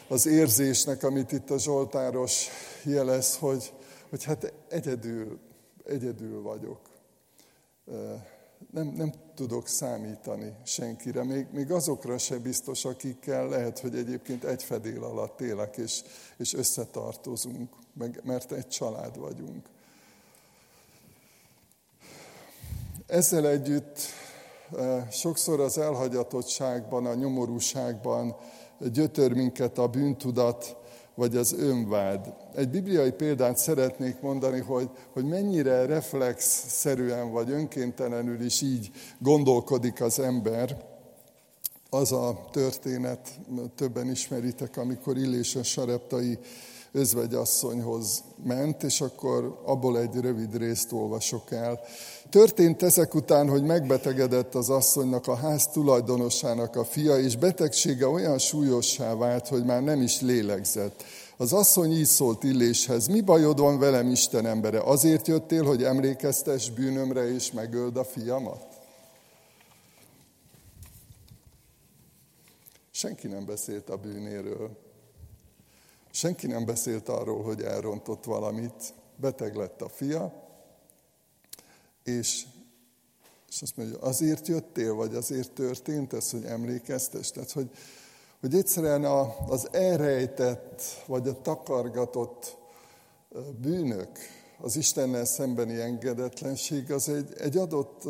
az 0.08 0.26
érzésnek, 0.26 1.02
amit 1.02 1.32
itt 1.32 1.50
a 1.50 1.58
Zsoltáros 1.58 2.48
jelez, 2.84 3.36
hogy, 3.36 3.72
hogy 4.10 4.24
hát 4.24 4.52
egyedül, 4.68 5.38
egyedül 5.84 6.42
vagyok 6.42 6.80
nem, 8.72 8.86
nem 8.86 9.12
tudok 9.34 9.68
számítani 9.68 10.54
senkire, 10.64 11.24
még, 11.24 11.46
még 11.52 11.70
azokra 11.70 12.18
se 12.18 12.38
biztos, 12.38 12.84
akikkel 12.84 13.48
lehet, 13.48 13.78
hogy 13.78 13.96
egyébként 13.96 14.44
egy 14.44 14.62
fedél 14.62 15.04
alatt 15.04 15.40
élek, 15.40 15.76
és, 15.76 16.02
és 16.36 16.54
összetartozunk, 16.54 17.74
meg, 17.92 18.20
mert 18.24 18.52
egy 18.52 18.68
család 18.68 19.18
vagyunk. 19.18 19.68
Ezzel 23.10 23.48
együtt 23.48 23.98
eh, 24.76 25.06
sokszor 25.10 25.60
az 25.60 25.78
elhagyatottságban, 25.78 27.06
a 27.06 27.14
nyomorúságban 27.14 28.36
gyötör 28.92 29.32
minket 29.32 29.78
a 29.78 29.86
bűntudat, 29.86 30.76
vagy 31.14 31.36
az 31.36 31.52
önvád. 31.52 32.34
Egy 32.54 32.68
bibliai 32.68 33.10
példát 33.10 33.56
szeretnék 33.56 34.20
mondani, 34.20 34.60
hogy, 34.60 34.90
hogy 35.12 35.24
mennyire 35.24 35.86
reflexszerűen 35.86 37.30
vagy 37.30 37.50
önkéntelenül 37.50 38.44
is 38.44 38.60
így 38.62 38.90
gondolkodik 39.18 40.00
az 40.00 40.18
ember. 40.18 40.84
Az 41.90 42.12
a 42.12 42.48
történet, 42.50 43.28
többen 43.74 44.10
ismeritek, 44.10 44.76
amikor 44.76 45.16
Illés 45.16 45.56
a 45.56 45.62
sareptai 45.62 46.38
özvegyasszonyhoz 46.92 48.22
ment, 48.44 48.82
és 48.82 49.00
akkor 49.00 49.60
abból 49.64 49.98
egy 49.98 50.20
rövid 50.20 50.56
részt 50.56 50.92
olvasok 50.92 51.50
el. 51.50 51.80
Történt 52.30 52.82
ezek 52.82 53.14
után, 53.14 53.48
hogy 53.48 53.62
megbetegedett 53.62 54.54
az 54.54 54.70
asszonynak 54.70 55.26
a 55.26 55.34
ház 55.34 55.66
tulajdonosának 55.66 56.76
a 56.76 56.84
fia, 56.84 57.18
és 57.18 57.36
betegsége 57.36 58.08
olyan 58.08 58.38
súlyossá 58.38 59.14
vált, 59.14 59.48
hogy 59.48 59.64
már 59.64 59.82
nem 59.82 60.02
is 60.02 60.20
lélegzett. 60.20 61.02
Az 61.36 61.52
asszony 61.52 61.92
így 61.92 62.06
szólt 62.06 62.42
Illéshez, 62.42 63.06
mi 63.06 63.20
bajod 63.20 63.60
van 63.60 63.78
velem, 63.78 64.10
Isten 64.10 64.46
embere? 64.46 64.80
Azért 64.80 65.26
jöttél, 65.26 65.64
hogy 65.64 65.82
emlékeztes 65.82 66.70
bűnömre 66.70 67.34
és 67.34 67.52
megöld 67.52 67.96
a 67.96 68.04
fiamat? 68.04 68.66
Senki 72.90 73.26
nem 73.26 73.44
beszélt 73.44 73.90
a 73.90 73.96
bűnéről. 73.96 74.89
Senki 76.10 76.46
nem 76.46 76.64
beszélt 76.64 77.08
arról, 77.08 77.42
hogy 77.42 77.62
elrontott 77.62 78.24
valamit. 78.24 78.94
Beteg 79.16 79.54
lett 79.54 79.82
a 79.82 79.88
fia, 79.88 80.48
és, 82.04 82.46
és 83.48 83.62
azt 83.62 83.76
mondja, 83.76 83.98
azért 83.98 84.48
jöttél, 84.48 84.94
vagy 84.94 85.14
azért 85.14 85.52
történt 85.52 86.12
ez, 86.12 86.30
hogy 86.30 86.44
emlékeztes? 86.44 87.30
Tehát, 87.30 87.50
hogy, 87.50 87.70
hogy 88.40 88.54
egyszerűen 88.54 89.04
az 89.48 89.68
elrejtett, 89.72 90.82
vagy 91.06 91.28
a 91.28 91.40
takargatott 91.40 92.56
bűnök, 93.60 94.18
az 94.62 94.76
Istennel 94.76 95.24
szembeni 95.24 95.80
engedetlenség 95.80 96.92
az 96.92 97.08
egy, 97.08 97.34
egy 97.38 97.56
adott 97.56 98.02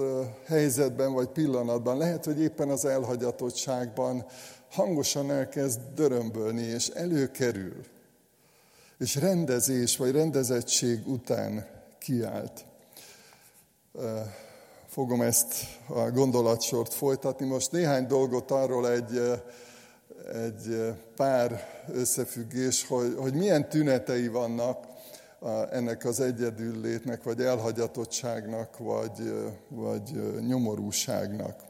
helyzetben 0.45 1.12
vagy 1.12 1.28
pillanatban, 1.28 1.97
lehet, 1.97 2.25
hogy 2.25 2.40
éppen 2.40 2.69
az 2.69 2.85
elhagyatottságban 2.85 4.25
hangosan 4.71 5.30
elkezd 5.30 5.80
dörömbölni, 5.95 6.62
és 6.62 6.88
előkerül, 6.88 7.85
és 8.99 9.16
rendezés 9.16 9.97
vagy 9.97 10.11
rendezettség 10.11 11.09
után 11.09 11.66
kiált. 11.99 12.64
Fogom 14.86 15.23
ezt 15.23 15.54
a 15.89 16.10
gondolatsort 16.10 16.95
folytatni. 16.95 17.47
Most 17.47 17.73
néhány 17.73 18.06
dolgot 18.06 18.50
arról 18.50 18.91
egy, 18.91 19.43
egy 20.32 20.95
pár 21.17 21.69
összefüggés, 21.93 22.86
hogy, 22.86 23.15
hogy 23.19 23.34
milyen 23.34 23.69
tünetei 23.69 24.28
vannak 24.28 24.90
ennek 25.71 26.05
az 26.05 26.21
egyedüllétnek, 26.21 27.23
vagy 27.23 27.41
elhagyatottságnak, 27.41 28.79
vagy, 28.79 29.33
vagy 29.69 30.41
nyomorúságnak. 30.47 31.69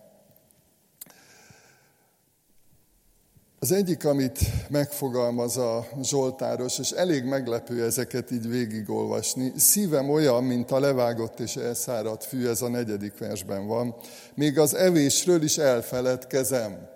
Az 3.62 3.72
egyik, 3.72 4.04
amit 4.04 4.38
megfogalmaz 4.68 5.56
a 5.56 5.86
Zsoltáros, 6.02 6.78
és 6.78 6.90
elég 6.90 7.24
meglepő 7.24 7.84
ezeket 7.84 8.30
így 8.30 8.48
végigolvasni, 8.48 9.52
szívem 9.56 10.10
olyan, 10.10 10.44
mint 10.44 10.70
a 10.70 10.78
levágott 10.78 11.40
és 11.40 11.56
elszáradt 11.56 12.24
fű, 12.24 12.48
ez 12.48 12.62
a 12.62 12.68
negyedik 12.68 13.18
versben 13.18 13.66
van, 13.66 13.94
még 14.34 14.58
az 14.58 14.74
evésről 14.74 15.42
is 15.42 15.58
elfeledkezem. 15.58 16.88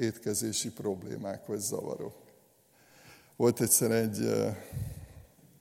Étkezési 0.00 0.70
problémák 0.70 1.46
vagy 1.46 1.58
zavarok. 1.60 2.16
Volt 3.36 3.60
egyszer 3.60 3.90
egy 3.90 4.46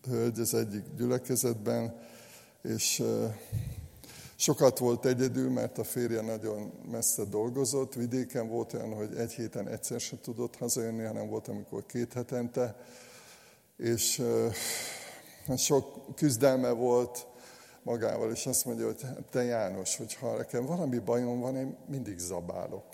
hölgy 0.06 0.40
az 0.40 0.54
egyik 0.54 0.84
gyülekezetben, 0.98 1.96
és 2.62 3.04
Sokat 4.38 4.78
volt 4.78 5.06
egyedül, 5.06 5.50
mert 5.50 5.78
a 5.78 5.84
férje 5.84 6.22
nagyon 6.22 6.72
messze 6.92 7.24
dolgozott. 7.24 7.94
Vidéken 7.94 8.48
volt 8.48 8.74
olyan, 8.74 8.94
hogy 8.94 9.16
egy 9.16 9.32
héten 9.32 9.68
egyszer 9.68 10.00
se 10.00 10.20
tudott 10.22 10.56
hazajönni, 10.56 11.04
hanem 11.04 11.30
volt, 11.30 11.48
amikor 11.48 11.86
két 11.86 12.14
hetente. 12.14 12.76
És 13.78 14.20
uh, 14.20 15.58
sok 15.58 16.16
küzdelme 16.16 16.70
volt 16.70 17.28
magával, 17.84 18.32
és 18.32 18.46
azt 18.46 18.66
mondja, 18.66 18.86
hogy 18.86 19.02
hát 19.02 19.24
te 19.32 19.44
János, 19.44 19.98
hogy 19.98 20.14
ha 20.14 20.38
nekem 20.38 20.66
valami 20.66 21.00
bajom 21.00 21.40
van, 21.40 21.56
én 21.56 21.78
mindig 21.88 22.18
zabálok. 22.18 22.86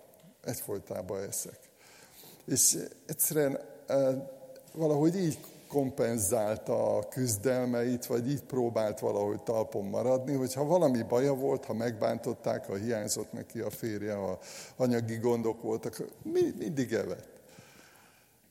Egyfolytában 0.43 1.21
eszek. 1.21 1.59
És 2.45 2.77
egyszerűen 3.05 3.59
valahogy 4.73 5.15
így 5.15 5.39
kompenzálta 5.71 6.97
a 6.97 7.07
küzdelmeit, 7.07 8.05
vagy 8.05 8.29
így 8.29 8.43
próbált 8.43 8.99
valahogy 8.99 9.43
talpon 9.43 9.85
maradni, 9.85 10.33
hogyha 10.33 10.65
valami 10.65 11.01
baja 11.01 11.33
volt, 11.33 11.65
ha 11.65 11.73
megbántották, 11.73 12.65
ha 12.65 12.75
hiányzott 12.75 13.31
neki 13.31 13.59
a 13.59 13.69
férje, 13.69 14.13
ha 14.13 14.39
anyagi 14.75 15.17
gondok 15.17 15.61
voltak, 15.61 16.03
mindig 16.57 16.93
evett. 16.93 17.41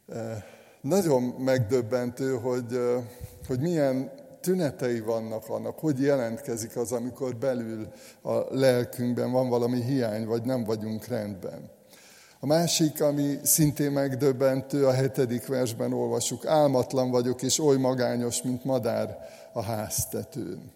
E, 0.09 0.45
nagyon 0.81 1.23
megdöbbentő, 1.23 2.37
hogy, 2.37 2.73
e, 2.73 3.05
hogy 3.47 3.61
milyen 3.61 4.11
tünetei 4.41 5.01
vannak 5.01 5.49
annak, 5.49 5.79
hogy 5.79 6.01
jelentkezik 6.01 6.77
az, 6.77 6.93
amikor 6.93 7.37
belül 7.37 7.89
a 8.23 8.55
lelkünkben 8.55 9.31
van 9.33 9.49
valami 9.49 9.83
hiány, 9.83 10.27
vagy 10.27 10.43
nem 10.43 10.65
vagyunk 10.65 11.07
rendben. 11.07 11.80
A 12.43 12.47
másik, 12.47 13.03
ami 13.03 13.39
szintén 13.43 13.91
megdöbbentő, 13.91 14.87
a 14.87 14.93
hetedik 14.93 15.47
versben 15.47 15.93
olvasjuk, 15.93 16.47
álmatlan 16.47 17.11
vagyok, 17.11 17.43
és 17.43 17.59
oly 17.59 17.77
magányos, 17.77 18.43
mint 18.43 18.65
madár 18.65 19.29
a 19.53 19.63
háztetőn. 19.63 20.73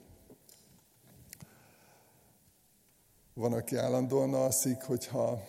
Van, 3.35 3.53
aki 3.53 3.77
állandóan 3.77 4.35
alszik, 4.35 4.83
hogyha 4.83 5.43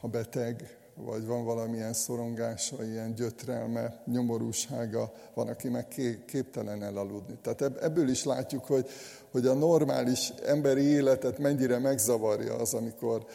ha 0.00 0.08
beteg, 0.08 0.76
vagy 0.94 1.26
van 1.26 1.44
valamilyen 1.44 1.92
szorongása, 1.92 2.84
ilyen 2.84 3.14
gyötrelme, 3.14 4.02
nyomorúsága, 4.06 5.12
van, 5.34 5.48
aki 5.48 5.68
meg 5.68 5.86
képtelen 6.26 6.82
elaludni. 6.82 7.38
Tehát 7.42 7.82
ebből 7.82 8.08
is 8.08 8.24
látjuk, 8.24 8.64
hogy, 8.64 8.88
hogy 9.30 9.46
a 9.46 9.54
normális 9.54 10.32
emberi 10.46 10.82
életet 10.82 11.38
mennyire 11.38 11.78
megzavarja 11.78 12.54
az, 12.54 12.74
amikor 12.74 13.26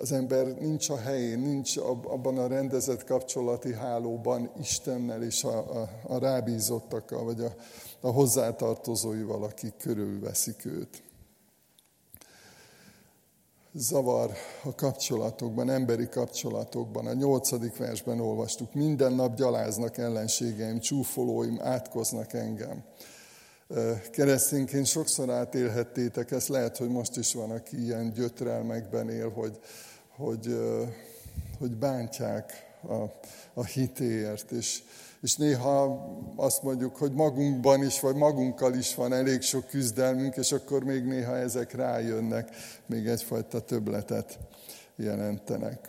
az 0.00 0.12
ember 0.12 0.46
nincs 0.46 0.90
a 0.90 0.96
helyén, 0.96 1.38
nincs 1.38 1.76
abban 1.76 2.38
a 2.38 2.46
rendezett 2.46 3.04
kapcsolati 3.04 3.74
hálóban 3.74 4.50
Istennel 4.60 5.22
és 5.22 5.44
a, 5.44 5.80
a, 5.80 5.90
a 6.02 6.18
rábízottakkal, 6.18 7.24
vagy 7.24 7.40
a, 7.40 7.54
a 8.00 8.10
hozzátartozóival, 8.10 9.42
akik 9.44 9.76
körülveszik 9.76 10.64
őt. 10.64 11.02
Zavar 13.72 14.30
a 14.64 14.74
kapcsolatokban, 14.74 15.70
emberi 15.70 16.08
kapcsolatokban. 16.08 17.06
A 17.06 17.12
nyolcadik 17.12 17.76
versben 17.76 18.20
olvastuk, 18.20 18.74
minden 18.74 19.12
nap 19.12 19.34
gyaláznak 19.34 19.98
ellenségeim, 19.98 20.78
csúfolóim, 20.78 21.60
átkoznak 21.60 22.32
engem 22.32 22.84
keresztényként 24.10 24.86
sokszor 24.86 25.30
átélhettétek, 25.30 26.30
ezt 26.30 26.48
lehet, 26.48 26.76
hogy 26.76 26.88
most 26.88 27.16
is 27.16 27.34
van, 27.34 27.50
aki 27.50 27.82
ilyen 27.82 28.12
gyötrelmekben 28.12 29.10
él, 29.10 29.30
hogy, 29.30 29.58
hogy, 30.20 30.58
hogy 31.58 31.70
bántják 31.70 32.52
a, 32.88 33.04
a 33.54 33.64
hitéért, 33.64 34.50
és, 34.50 34.82
És 35.22 35.36
néha 35.36 36.06
azt 36.36 36.62
mondjuk, 36.62 36.96
hogy 36.96 37.12
magunkban 37.12 37.84
is, 37.84 38.00
vagy 38.00 38.14
magunkkal 38.14 38.74
is 38.74 38.94
van 38.94 39.12
elég 39.12 39.40
sok 39.40 39.66
küzdelmünk, 39.66 40.36
és 40.36 40.52
akkor 40.52 40.84
még 40.84 41.04
néha 41.04 41.36
ezek 41.36 41.72
rájönnek, 41.72 42.48
még 42.86 43.06
egyfajta 43.06 43.60
töbletet 43.60 44.38
jelentenek. 44.96 45.88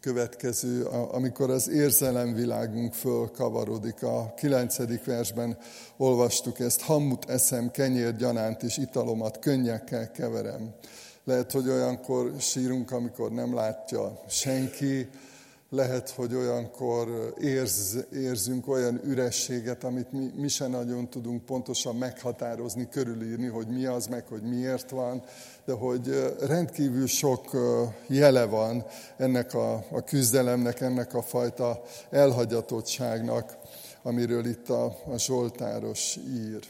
Következő, 0.00 0.84
amikor 0.86 1.50
az 1.50 1.68
érzelemvilágunk 1.68 2.94
fölkavarodik. 2.94 4.02
A 4.02 4.34
kilencedik 4.36 5.04
versben 5.04 5.58
olvastuk 5.96 6.58
ezt, 6.58 6.80
hamut 6.80 7.30
eszem, 7.30 7.70
kenyér 7.70 8.16
gyanánt 8.16 8.62
és 8.62 8.76
italomat 8.76 9.38
könnyekkel 9.38 10.10
keverem. 10.10 10.74
Lehet, 11.24 11.52
hogy 11.52 11.68
olyankor 11.68 12.32
sírunk, 12.38 12.90
amikor 12.90 13.32
nem 13.32 13.54
látja 13.54 14.22
senki, 14.28 15.08
lehet, 15.70 16.10
hogy 16.10 16.34
olyankor 16.34 17.34
érz, 17.40 17.96
érzünk 18.12 18.68
olyan 18.68 19.00
ürességet, 19.04 19.84
amit 19.84 20.12
mi, 20.12 20.30
mi 20.34 20.48
se 20.48 20.66
nagyon 20.66 21.08
tudunk 21.08 21.44
pontosan 21.44 21.96
meghatározni, 21.96 22.88
körülírni, 22.88 23.46
hogy 23.46 23.66
mi 23.66 23.86
az, 23.86 24.06
meg 24.06 24.26
hogy 24.26 24.42
miért 24.42 24.90
van, 24.90 25.22
de 25.64 25.72
hogy 25.72 26.34
rendkívül 26.40 27.06
sok 27.06 27.56
jele 28.06 28.44
van 28.44 28.84
ennek 29.16 29.54
a, 29.54 29.72
a 29.90 30.04
küzdelemnek, 30.04 30.80
ennek 30.80 31.14
a 31.14 31.22
fajta 31.22 31.82
elhagyatottságnak, 32.10 33.56
amiről 34.02 34.46
itt 34.46 34.68
a, 34.68 34.84
a 34.84 35.18
Zsoltáros 35.18 36.16
ír. 36.16 36.60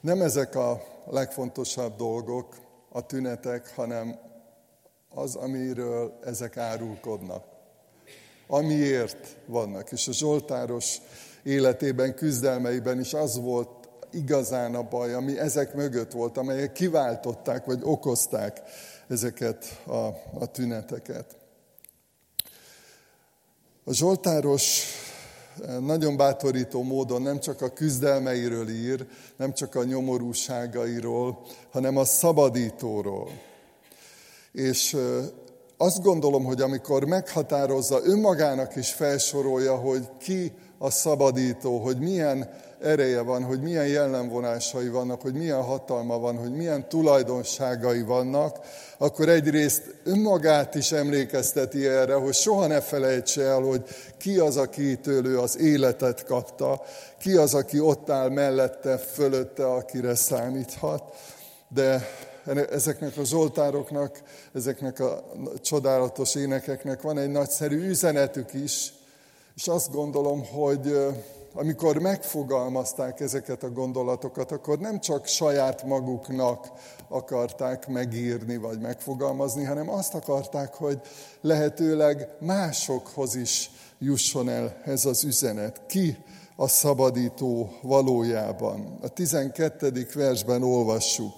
Nem 0.00 0.20
ezek 0.20 0.54
a 0.54 0.96
legfontosabb 1.10 1.96
dolgok, 1.96 2.56
a 2.88 3.06
tünetek, 3.06 3.74
hanem 3.74 4.18
az, 5.08 5.34
amiről 5.34 6.18
ezek 6.24 6.56
árulkodnak. 6.56 7.44
Amiért 8.46 9.36
vannak. 9.46 9.92
És 9.92 10.08
a 10.08 10.12
Zsoltáros 10.12 10.96
életében, 11.42 12.14
küzdelmeiben 12.14 13.00
is 13.00 13.14
az 13.14 13.40
volt 13.40 13.88
igazán 14.10 14.74
a 14.74 14.82
baj, 14.82 15.14
ami 15.14 15.38
ezek 15.38 15.74
mögött 15.74 16.12
volt, 16.12 16.36
amelyek 16.36 16.72
kiváltották, 16.72 17.64
vagy 17.64 17.80
okozták 17.82 18.62
ezeket 19.08 19.82
a, 19.86 20.06
a 20.38 20.50
tüneteket. 20.52 21.36
A 23.84 23.92
Zsoltáros 23.92 24.84
nagyon 25.80 26.16
bátorító 26.16 26.82
módon 26.82 27.22
nem 27.22 27.40
csak 27.40 27.62
a 27.62 27.68
küzdelmeiről 27.68 28.68
ír, 28.68 29.06
nem 29.36 29.52
csak 29.52 29.74
a 29.74 29.84
nyomorúságairól, 29.84 31.38
hanem 31.70 31.96
a 31.96 32.04
szabadítóról. 32.04 33.30
És 34.52 34.96
azt 35.76 36.02
gondolom, 36.02 36.44
hogy 36.44 36.60
amikor 36.60 37.04
meghatározza, 37.04 38.00
önmagának 38.04 38.76
is 38.76 38.92
felsorolja, 38.92 39.76
hogy 39.76 40.08
ki 40.18 40.52
a 40.78 40.90
szabadító, 40.90 41.78
hogy 41.78 41.98
milyen 41.98 42.50
ereje 42.82 43.20
van, 43.20 43.44
hogy 43.44 43.60
milyen 43.60 43.86
jellemvonásai 43.86 44.88
vannak, 44.88 45.20
hogy 45.20 45.34
milyen 45.34 45.62
hatalma 45.62 46.18
van, 46.18 46.36
hogy 46.36 46.52
milyen 46.52 46.88
tulajdonságai 46.88 48.02
vannak, 48.02 48.58
akkor 48.98 49.28
egyrészt 49.28 49.82
önmagát 50.04 50.74
is 50.74 50.92
emlékezteti 50.92 51.86
erre, 51.86 52.14
hogy 52.14 52.34
soha 52.34 52.66
ne 52.66 52.80
felejtse 52.80 53.42
el, 53.42 53.60
hogy 53.60 53.84
ki 54.18 54.38
az, 54.38 54.56
akitől 54.56 55.26
ő 55.26 55.38
az 55.38 55.58
életet 55.58 56.24
kapta, 56.24 56.82
ki 57.18 57.32
az, 57.32 57.54
aki 57.54 57.80
ott 57.80 58.10
áll 58.10 58.28
mellette, 58.28 58.96
fölötte, 58.96 59.66
akire 59.66 60.14
számíthat. 60.14 61.02
De 61.68 62.08
ezeknek 62.70 63.16
a 63.16 63.24
zsoltároknak, 63.24 64.22
ezeknek 64.54 65.00
a 65.00 65.24
csodálatos 65.62 66.34
énekeknek 66.34 67.02
van 67.02 67.18
egy 67.18 67.30
nagyszerű 67.30 67.88
üzenetük 67.88 68.54
is, 68.54 68.92
és 69.56 69.68
azt 69.68 69.92
gondolom, 69.92 70.46
hogy 70.46 70.96
amikor 71.54 71.98
megfogalmazták 71.98 73.20
ezeket 73.20 73.62
a 73.62 73.70
gondolatokat, 73.70 74.52
akkor 74.52 74.78
nem 74.78 75.00
csak 75.00 75.26
saját 75.26 75.84
maguknak 75.84 76.72
akarták 77.08 77.88
megírni 77.88 78.56
vagy 78.56 78.80
megfogalmazni, 78.80 79.64
hanem 79.64 79.90
azt 79.90 80.14
akarták, 80.14 80.74
hogy 80.74 81.00
lehetőleg 81.40 82.28
másokhoz 82.40 83.34
is 83.34 83.70
jusson 83.98 84.48
el 84.48 84.76
ez 84.84 85.04
az 85.04 85.24
üzenet. 85.24 85.80
Ki 85.86 86.16
a 86.56 86.68
szabadító 86.68 87.70
valójában? 87.82 88.98
A 89.02 89.08
12. 89.08 90.06
versben 90.14 90.62
olvassuk. 90.62 91.32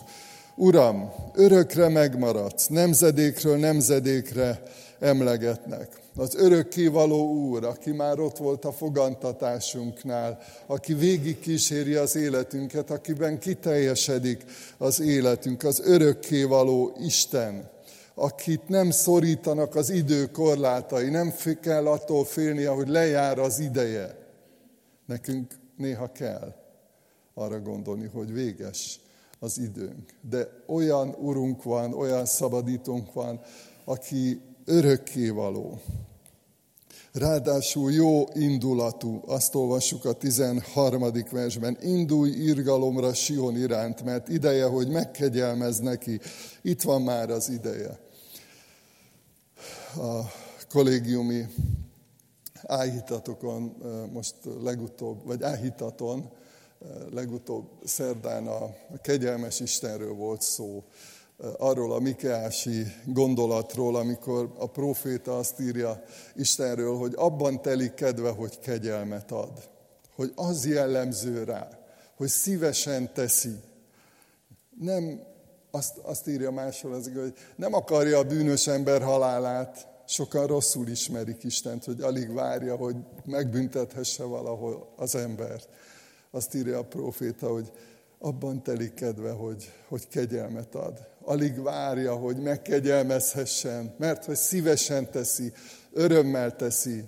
Uram, 0.60 1.12
örökre 1.34 1.88
megmaradsz, 1.88 2.66
nemzedékről 2.66 3.56
nemzedékre 3.56 4.62
emlegetnek. 4.98 6.00
Az 6.16 6.34
örökkévaló 6.34 7.32
Úr, 7.32 7.64
aki 7.64 7.90
már 7.90 8.18
ott 8.18 8.36
volt 8.36 8.64
a 8.64 8.72
fogantatásunknál, 8.72 10.38
aki 10.66 10.94
végig 10.94 11.38
kíséri 11.38 11.94
az 11.94 12.16
életünket, 12.16 12.90
akiben 12.90 13.38
kiteljesedik 13.38 14.44
az 14.78 15.00
életünk, 15.00 15.62
az 15.62 15.80
örökkévaló 15.84 16.96
Isten, 16.98 17.70
akit 18.14 18.68
nem 18.68 18.90
szorítanak 18.90 19.74
az 19.74 19.90
idő 19.90 20.26
korlátai, 20.26 21.08
nem 21.08 21.34
kell 21.60 21.86
attól 21.86 22.24
félnie, 22.24 22.68
hogy 22.68 22.88
lejár 22.88 23.38
az 23.38 23.58
ideje. 23.58 24.16
Nekünk 25.06 25.54
néha 25.76 26.12
kell 26.12 26.54
arra 27.34 27.60
gondolni, 27.60 28.10
hogy 28.12 28.32
véges 28.32 29.00
az 29.40 29.58
időnk. 29.58 30.14
De 30.30 30.48
olyan 30.66 31.14
urunk 31.18 31.62
van, 31.62 31.92
olyan 31.92 32.26
szabadítónk 32.26 33.12
van, 33.12 33.40
aki 33.84 34.40
örökkévaló. 34.64 35.80
Ráadásul 37.12 37.92
jó 37.92 38.24
indulatú, 38.32 39.22
azt 39.26 39.54
olvassuk 39.54 40.04
a 40.04 40.12
13. 40.12 41.04
versben, 41.30 41.78
indulj 41.80 42.30
irgalomra 42.30 43.14
Sion 43.14 43.56
iránt, 43.56 44.04
mert 44.04 44.28
ideje, 44.28 44.66
hogy 44.66 44.88
megkegyelmez 44.88 45.78
neki. 45.78 46.20
Itt 46.62 46.82
van 46.82 47.02
már 47.02 47.30
az 47.30 47.48
ideje. 47.48 47.98
A 49.96 50.20
kollégiumi 50.68 51.46
áhítatokon, 52.62 53.76
most 54.12 54.34
legutóbb, 54.62 55.24
vagy 55.24 55.42
áhítaton 55.42 56.30
legutóbb 57.10 57.68
szerdán 57.84 58.46
a 58.46 58.74
kegyelmes 59.02 59.60
Istenről 59.60 60.14
volt 60.14 60.42
szó, 60.42 60.84
arról 61.58 61.92
a 61.92 61.98
Mikeási 61.98 62.86
gondolatról, 63.04 63.96
amikor 63.96 64.52
a 64.58 64.66
proféta 64.66 65.38
azt 65.38 65.60
írja 65.60 66.02
Istenről, 66.34 66.96
hogy 66.96 67.12
abban 67.16 67.62
telik 67.62 67.94
kedve, 67.94 68.30
hogy 68.30 68.58
kegyelmet 68.58 69.32
ad. 69.32 69.68
Hogy 70.14 70.32
az 70.34 70.66
jellemző 70.66 71.44
rá, 71.44 71.68
hogy 72.16 72.28
szívesen 72.28 73.12
teszi. 73.12 73.54
Nem, 74.80 75.22
azt, 75.70 75.96
azt 75.98 76.28
írja 76.28 76.50
máshol 76.50 76.92
az 76.92 77.10
hogy 77.14 77.34
nem 77.56 77.74
akarja 77.74 78.18
a 78.18 78.24
bűnös 78.24 78.66
ember 78.66 79.02
halálát, 79.02 79.88
sokan 80.06 80.46
rosszul 80.46 80.88
ismerik 80.88 81.44
Istent, 81.44 81.84
hogy 81.84 82.00
alig 82.00 82.32
várja, 82.32 82.76
hogy 82.76 82.96
megbüntethesse 83.24 84.24
valahol 84.24 84.92
az 84.96 85.14
embert 85.14 85.68
azt 86.30 86.54
írja 86.54 86.78
a 86.78 86.84
proféta, 86.84 87.48
hogy 87.48 87.70
abban 88.18 88.62
telik 88.62 88.94
kedve, 88.94 89.30
hogy, 89.30 89.72
hogy 89.88 90.08
kegyelmet 90.08 90.74
ad. 90.74 91.08
Alig 91.22 91.62
várja, 91.62 92.14
hogy 92.14 92.36
megkegyelmezhessen, 92.36 93.94
mert 93.98 94.24
hogy 94.24 94.36
szívesen 94.36 95.10
teszi, 95.10 95.52
örömmel 95.92 96.56
teszi. 96.56 97.04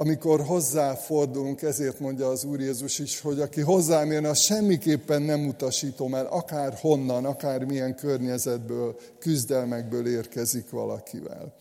Amikor 0.00 0.40
hozzáfordulunk, 0.40 1.62
ezért 1.62 2.00
mondja 2.00 2.28
az 2.28 2.44
Úr 2.44 2.60
Jézus 2.60 2.98
is, 2.98 3.20
hogy 3.20 3.40
aki 3.40 3.60
hozzám 3.60 4.12
jön, 4.12 4.24
az 4.24 4.38
semmiképpen 4.38 5.22
nem 5.22 5.46
utasítom 5.46 6.14
el, 6.14 6.26
akár 6.26 6.74
honnan, 6.80 7.24
akár 7.24 7.64
milyen 7.64 7.94
környezetből, 7.94 8.96
küzdelmekből 9.18 10.06
érkezik 10.06 10.70
valakivel. 10.70 11.54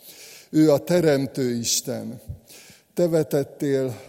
Ő 0.50 0.72
a 0.72 0.78
Teremtő 0.78 1.50
Isten. 1.50 2.22
Te 2.94 3.08
vetettél 3.08 4.00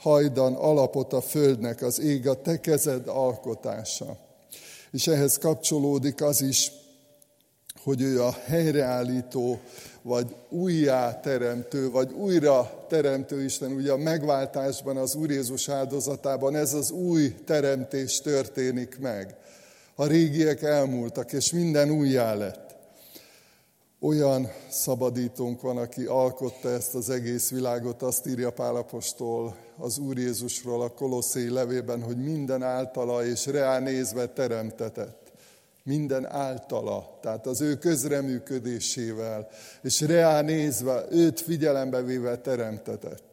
hajdan 0.00 0.54
alapot 0.54 1.12
a 1.12 1.20
földnek, 1.20 1.82
az 1.82 2.00
ég 2.00 2.28
a 2.28 2.42
te 2.42 2.60
kezed 2.60 3.08
alkotása. 3.08 4.16
És 4.92 5.06
ehhez 5.06 5.38
kapcsolódik 5.38 6.22
az 6.22 6.40
is, 6.40 6.72
hogy 7.82 8.02
ő 8.02 8.22
a 8.22 8.36
helyreállító, 8.44 9.60
vagy 10.02 10.34
újjá 10.48 11.20
teremtő, 11.20 11.90
vagy 11.90 12.12
újra 12.12 12.86
teremtő 12.88 13.44
Isten. 13.44 13.72
Ugye 13.72 13.92
a 13.92 13.96
megváltásban, 13.96 14.96
az 14.96 15.14
Úr 15.14 15.30
Jézus 15.30 15.68
áldozatában 15.68 16.56
ez 16.56 16.74
az 16.74 16.90
új 16.90 17.34
teremtés 17.44 18.20
történik 18.20 18.98
meg. 18.98 19.36
A 19.94 20.06
régiek 20.06 20.62
elmúltak, 20.62 21.32
és 21.32 21.52
minden 21.52 21.90
újjá 21.90 22.34
lett. 22.34 22.69
Olyan 24.02 24.48
szabadítónk 24.70 25.60
van, 25.60 25.76
aki 25.76 26.04
alkotta 26.04 26.70
ezt 26.70 26.94
az 26.94 27.10
egész 27.10 27.50
világot, 27.50 28.02
azt 28.02 28.26
írja 28.26 28.50
Pálapostól 28.50 29.56
az 29.78 29.98
Úr 29.98 30.18
Jézusról 30.18 30.82
a 30.82 30.88
Kolosszéi 30.88 31.48
levében, 31.48 32.02
hogy 32.02 32.16
minden 32.16 32.62
általa 32.62 33.24
és 33.26 33.46
reá 33.46 33.78
nézve 33.78 34.26
teremtetett. 34.26 35.32
minden 35.82 36.26
általa, 36.26 37.18
tehát 37.20 37.46
az 37.46 37.60
ő 37.60 37.74
közreműködésével, 37.74 39.48
és 39.82 40.00
reá 40.00 40.40
nézve, 40.40 41.04
őt 41.10 41.40
figyelembe 41.40 42.02
véve 42.02 42.38
teremtetett. 42.38 43.29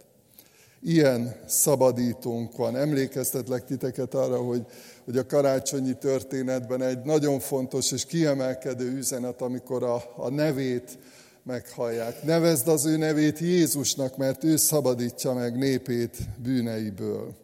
Ilyen 0.87 1.35
szabadítónk 1.45 2.55
van. 2.55 2.75
Emlékeztetlek 2.75 3.65
titeket 3.65 4.13
arra, 4.13 4.37
hogy, 4.37 4.65
hogy 5.05 5.17
a 5.17 5.25
karácsonyi 5.25 5.97
történetben 5.97 6.81
egy 6.81 7.01
nagyon 7.01 7.39
fontos 7.39 7.91
és 7.91 8.05
kiemelkedő 8.05 8.91
üzenet, 8.91 9.41
amikor 9.41 9.83
a, 9.83 10.03
a 10.15 10.29
nevét 10.29 10.97
meghallják. 11.43 12.23
Nevezd 12.23 12.67
az 12.67 12.85
ő 12.85 12.97
nevét 12.97 13.39
Jézusnak, 13.39 14.17
mert 14.17 14.43
ő 14.43 14.55
szabadítja 14.55 15.33
meg 15.33 15.57
népét 15.57 16.17
bűneiből. 16.43 17.35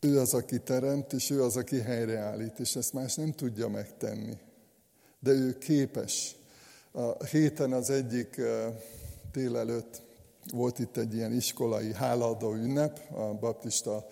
Ő 0.00 0.20
az, 0.20 0.34
aki 0.34 0.58
teremt, 0.58 1.12
és 1.12 1.30
ő 1.30 1.42
az, 1.42 1.56
aki 1.56 1.80
helyreállít, 1.80 2.58
és 2.58 2.76
ezt 2.76 2.92
más 2.92 3.14
nem 3.14 3.32
tudja 3.32 3.68
megtenni. 3.68 4.36
De 5.20 5.30
ő 5.30 5.58
képes. 5.58 6.36
A 6.90 7.24
héten 7.24 7.72
az 7.72 7.90
egyik 7.90 8.40
délelőtt 9.32 10.10
volt 10.50 10.78
itt 10.78 10.96
egy 10.96 11.14
ilyen 11.14 11.32
iskolai 11.32 11.92
hálaadó 11.94 12.54
ünnep, 12.54 13.00
a 13.14 13.34
baptista 13.34 14.06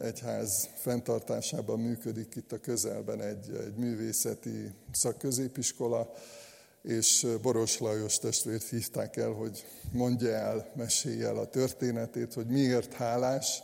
egyház 0.00 0.68
fenntartásában 0.74 1.80
működik 1.80 2.34
itt 2.36 2.52
a 2.52 2.58
közelben 2.58 3.20
egy, 3.20 3.50
egy 3.66 3.74
művészeti 3.76 4.70
szakközépiskola, 4.92 6.12
és 6.82 7.26
Boros 7.42 7.78
Lajos 7.78 8.18
testvért 8.18 8.68
hívták 8.68 9.16
el, 9.16 9.30
hogy 9.30 9.64
mondja 9.92 10.30
el, 10.30 10.72
mesélje 10.74 11.26
el 11.26 11.36
a 11.36 11.48
történetét, 11.48 12.34
hogy 12.34 12.46
miért 12.46 12.92
hálás, 12.92 13.62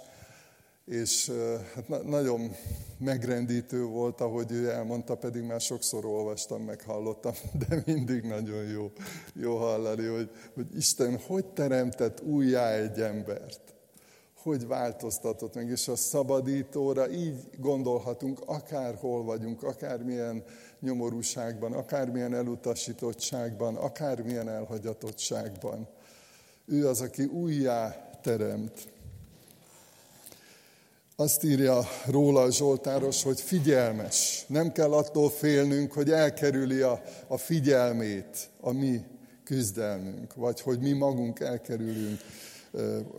és 0.89 1.33
hát 1.75 1.89
na- 1.89 2.03
nagyon 2.03 2.55
megrendítő 2.99 3.85
volt, 3.85 4.21
ahogy 4.21 4.53
ő 4.53 4.71
elmondta, 4.71 5.15
pedig 5.15 5.43
már 5.43 5.61
sokszor 5.61 6.05
olvastam, 6.05 6.63
meg 6.63 6.83
hallottam, 6.83 7.33
de 7.69 7.83
mindig 7.87 8.23
nagyon 8.23 8.65
jó, 8.65 8.93
jó 9.33 9.57
hallani, 9.57 10.07
hogy, 10.07 10.31
hogy 10.55 10.67
Isten 10.77 11.19
hogy 11.27 11.45
teremtett 11.47 12.23
újjá 12.23 12.71
egy 12.71 13.01
embert, 13.01 13.61
hogy 14.43 14.67
változtatott 14.67 15.55
meg, 15.55 15.69
és 15.69 15.89
a 15.89 15.97
szabadítóra 15.97 17.11
így 17.11 17.37
gondolhatunk, 17.59 18.41
akárhol 18.47 19.25
vagyunk, 19.25 19.63
akármilyen 19.63 20.45
nyomorúságban, 20.81 21.73
akármilyen 21.73 22.35
elutasítottságban, 22.35 23.77
akármilyen 23.77 24.49
elhagyatottságban. 24.49 25.89
Ő 26.65 26.89
az, 26.89 27.01
aki 27.01 27.25
újjá 27.25 28.11
teremt. 28.23 28.97
Azt 31.21 31.45
írja 31.45 31.89
róla 32.07 32.41
a 32.41 32.53
Zsoltáros, 32.53 33.23
hogy 33.23 33.41
figyelmes. 33.41 34.45
Nem 34.49 34.73
kell 34.73 34.93
attól 34.93 35.31
félnünk, 35.31 35.93
hogy 35.93 36.11
elkerüli 36.11 36.81
a, 36.81 37.03
a 37.27 37.37
figyelmét 37.37 38.51
a 38.61 38.73
mi 38.73 39.01
küzdelmünk, 39.45 40.35
vagy 40.35 40.61
hogy 40.61 40.79
mi 40.79 40.93
magunk 40.93 41.41
elkerülünk 41.41 42.21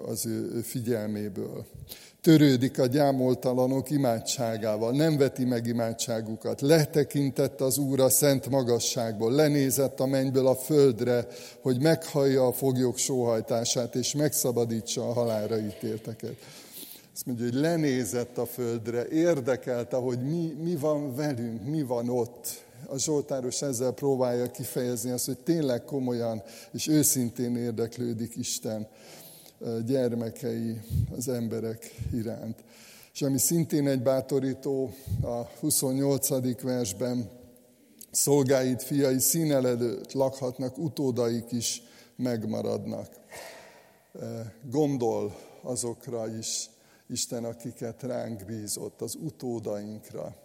az 0.07 0.25
ő 0.25 0.61
figyelméből. 0.61 1.65
Törődik 2.21 2.79
a 2.79 2.85
gyámoltalanok 2.85 3.89
imádságával, 3.89 4.91
nem 4.91 5.17
veti 5.17 5.45
meg 5.45 5.67
imádságukat. 5.67 6.61
Letekintett 6.61 7.61
az 7.61 7.77
Úr 7.77 7.99
a 7.99 8.09
szent 8.09 8.49
magasságból, 8.49 9.31
lenézett 9.31 9.99
a 9.99 10.05
mennyből 10.05 10.47
a 10.47 10.55
földre, 10.55 11.27
hogy 11.61 11.81
meghallja 11.81 12.47
a 12.47 12.51
foglyok 12.51 12.97
sóhajtását, 12.97 13.95
és 13.95 14.13
megszabadítsa 14.13 15.09
a 15.09 15.13
halálra 15.13 15.59
ítélteket. 15.59 16.35
Azt 17.19 17.27
mondja, 17.27 17.45
hogy 17.45 17.55
lenézett 17.55 18.37
a 18.37 18.45
földre, 18.45 19.07
érdekelte, 19.07 19.97
hogy 19.97 20.21
mi, 20.21 20.57
mi 20.61 20.75
van 20.75 21.15
velünk, 21.15 21.65
mi 21.65 21.81
van 21.81 22.09
ott. 22.09 22.65
A 22.87 22.97
Zsoltáros 22.97 23.61
ezzel 23.61 23.91
próbálja 23.91 24.51
kifejezni 24.51 25.11
azt, 25.11 25.25
hogy 25.25 25.37
tényleg 25.37 25.83
komolyan 25.83 26.43
és 26.71 26.87
őszintén 26.87 27.55
érdeklődik 27.55 28.35
Isten 28.35 28.87
gyermekei, 29.85 30.81
az 31.17 31.27
emberek 31.27 31.95
iránt. 32.13 32.63
És 33.13 33.21
ami 33.21 33.37
szintén 33.37 33.87
egy 33.87 34.01
bátorító, 34.01 34.93
a 35.21 35.43
28. 35.59 36.61
versben 36.61 37.29
szolgáid, 38.11 38.81
fiai 38.81 39.19
színel 39.19 39.67
előtt 39.67 40.11
lakhatnak, 40.11 40.77
utódaik 40.77 41.51
is 41.51 41.83
megmaradnak. 42.15 43.09
Gondol 44.69 45.35
azokra 45.61 46.37
is, 46.37 46.69
Isten, 47.09 47.45
akiket 47.45 48.03
ránk 48.03 48.45
bízott, 48.45 49.01
az 49.01 49.15
utódainkra. 49.15 50.35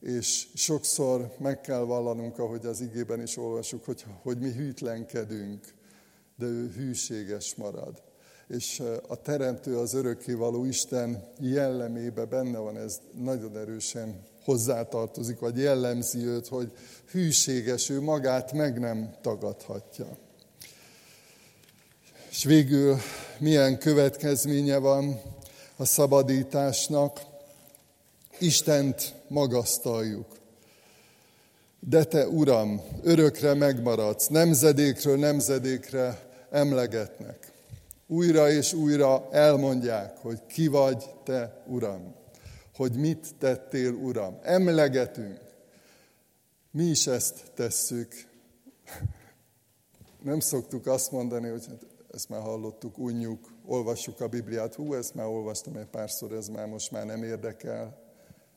És 0.00 0.48
sokszor 0.54 1.34
meg 1.38 1.60
kell 1.60 1.80
vallanunk, 1.80 2.38
ahogy 2.38 2.66
az 2.66 2.80
igében 2.80 3.22
is 3.22 3.36
olvasjuk, 3.36 3.84
hogy, 3.84 4.04
hogy 4.22 4.38
mi 4.38 4.52
hűtlenkedünk, 4.52 5.74
de 6.38 6.46
ő 6.46 6.70
hűséges 6.70 7.54
marad. 7.54 8.02
És 8.48 8.82
a 9.08 9.16
Teremtő, 9.16 9.78
az 9.78 9.94
örökkévaló 9.94 10.64
Isten 10.64 11.24
jellemébe 11.40 12.24
benne 12.24 12.58
van, 12.58 12.76
ez 12.76 13.00
nagyon 13.20 13.56
erősen 13.56 14.22
hozzátartozik, 14.44 15.38
vagy 15.38 15.58
jellemzi 15.58 16.18
őt, 16.18 16.48
hogy 16.48 16.72
hűséges, 17.10 17.88
ő 17.88 18.00
magát 18.00 18.52
meg 18.52 18.78
nem 18.78 19.14
tagadhatja. 19.20 20.18
És 22.30 22.44
végül 22.44 22.96
milyen 23.38 23.78
következménye 23.78 24.78
van 24.78 25.20
a 25.76 25.84
szabadításnak, 25.84 27.20
Istent 28.38 29.14
magasztaljuk. 29.28 30.26
De 31.80 32.04
te, 32.04 32.28
Uram, 32.28 32.82
örökre 33.02 33.54
megmaradsz, 33.54 34.26
nemzedékről 34.26 35.16
nemzedékre 35.16 36.30
emlegetnek. 36.50 37.52
Újra 38.06 38.50
és 38.50 38.72
újra 38.72 39.28
elmondják, 39.30 40.16
hogy 40.16 40.46
ki 40.46 40.66
vagy 40.66 41.04
te, 41.24 41.62
Uram, 41.66 42.14
hogy 42.76 42.92
mit 42.92 43.34
tettél, 43.38 43.92
Uram. 43.92 44.38
Emlegetünk. 44.42 45.40
Mi 46.70 46.84
is 46.84 47.06
ezt 47.06 47.42
tesszük. 47.54 48.12
Nem 50.22 50.40
szoktuk 50.40 50.86
azt 50.86 51.10
mondani, 51.10 51.48
hogy 51.48 51.66
hát 51.66 51.86
ezt 52.12 52.28
már 52.28 52.40
hallottuk, 52.40 52.98
unjuk, 52.98 53.53
olvassuk 53.66 54.20
a 54.20 54.28
Bibliát, 54.28 54.74
hú, 54.74 54.94
ezt 54.94 55.14
már 55.14 55.26
olvastam 55.26 55.76
egy 55.76 55.86
párszor, 55.86 56.32
ez 56.32 56.48
már 56.48 56.66
most 56.66 56.90
már 56.90 57.06
nem 57.06 57.22
érdekel. 57.22 58.02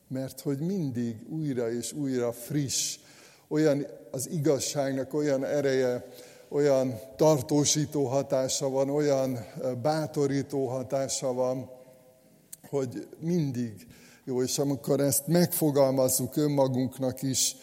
Mert 0.07 0.41
hogy 0.41 0.59
mindig 0.59 1.15
újra 1.29 1.71
és 1.71 1.93
újra 1.93 2.31
friss, 2.31 2.99
olyan 3.47 3.85
az 4.11 4.29
igazságnak 4.29 5.13
olyan 5.13 5.45
ereje, 5.45 6.05
olyan 6.49 6.99
tartósító 7.15 8.05
hatása 8.05 8.69
van, 8.69 8.89
olyan 8.89 9.45
bátorító 9.81 10.67
hatása 10.67 11.33
van, 11.33 11.69
hogy 12.69 13.07
mindig. 13.19 13.87
Jó, 14.23 14.43
és 14.43 14.59
amikor 14.59 14.99
ezt 14.99 15.27
megfogalmazzuk 15.27 16.35
önmagunknak 16.35 17.21
is, 17.21 17.55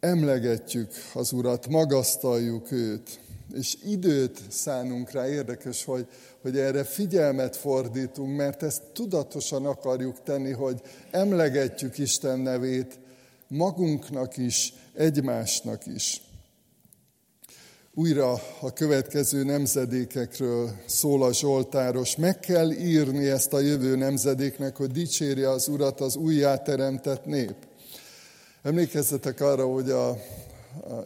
emlegetjük 0.00 0.92
az 1.14 1.32
Urat, 1.32 1.68
magasztaljuk 1.68 2.72
őt, 2.72 3.20
és 3.52 3.76
időt 3.84 4.40
szánunk 4.48 5.10
rá, 5.10 5.28
érdekes, 5.28 5.84
hogy, 5.84 6.06
hogy 6.42 6.58
erre 6.58 6.84
figyelmet 6.84 7.56
fordítunk, 7.56 8.36
mert 8.36 8.62
ezt 8.62 8.82
tudatosan 8.92 9.66
akarjuk 9.66 10.22
tenni, 10.22 10.52
hogy 10.52 10.80
emlegetjük 11.10 11.98
Isten 11.98 12.38
nevét 12.38 12.98
magunknak 13.48 14.36
is, 14.36 14.74
egymásnak 14.94 15.86
is. 15.86 16.22
Újra 17.96 18.32
a 18.60 18.72
következő 18.72 19.44
nemzedékekről 19.44 20.70
szól 20.86 21.22
a 21.22 21.32
Zsoltáros. 21.32 22.16
Meg 22.16 22.40
kell 22.40 22.70
írni 22.70 23.26
ezt 23.26 23.52
a 23.52 23.60
jövő 23.60 23.96
nemzedéknek, 23.96 24.76
hogy 24.76 24.90
dicsérje 24.90 25.50
az 25.50 25.68
Urat 25.68 26.00
az 26.00 26.16
újjáteremtett 26.16 27.24
nép. 27.24 27.54
Emlékezzetek 28.62 29.40
arra, 29.40 29.66
hogy 29.66 29.90
a 29.90 30.16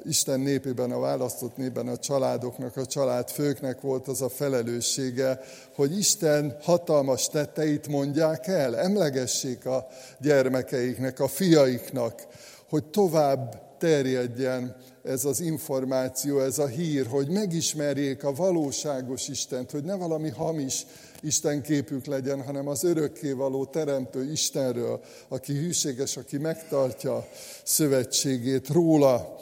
Isten 0.04 0.40
népében, 0.40 0.92
a 0.92 0.98
választott 0.98 1.56
népben 1.56 1.88
a 1.88 1.96
családoknak, 1.96 2.76
a 2.76 2.86
családfőknek 2.86 3.80
volt 3.80 4.08
az 4.08 4.22
a 4.22 4.28
felelőssége, 4.28 5.40
hogy 5.74 5.98
Isten 5.98 6.56
hatalmas 6.62 7.28
tetteit 7.28 7.88
mondják 7.88 8.46
el, 8.46 8.76
emlegessék 8.76 9.66
a 9.66 9.86
gyermekeiknek, 10.20 11.20
a 11.20 11.28
fiaiknak, 11.28 12.26
hogy 12.68 12.84
tovább 12.84 13.66
terjedjen 13.78 14.76
ez 15.02 15.24
az 15.24 15.40
információ, 15.40 16.40
ez 16.40 16.58
a 16.58 16.66
hír, 16.66 17.06
hogy 17.06 17.28
megismerjék 17.28 18.24
a 18.24 18.34
valóságos 18.34 19.28
Istent, 19.28 19.70
hogy 19.70 19.84
ne 19.84 19.94
valami 19.94 20.28
hamis 20.28 20.86
Isten 21.20 21.62
képük 21.62 22.06
legyen, 22.06 22.42
hanem 22.42 22.68
az 22.68 22.84
örökkévaló 22.84 23.64
teremtő 23.64 24.30
Istenről, 24.30 25.00
aki 25.28 25.52
hűséges, 25.52 26.16
aki 26.16 26.38
megtartja 26.38 27.28
szövetségét, 27.62 28.68
róla 28.68 29.36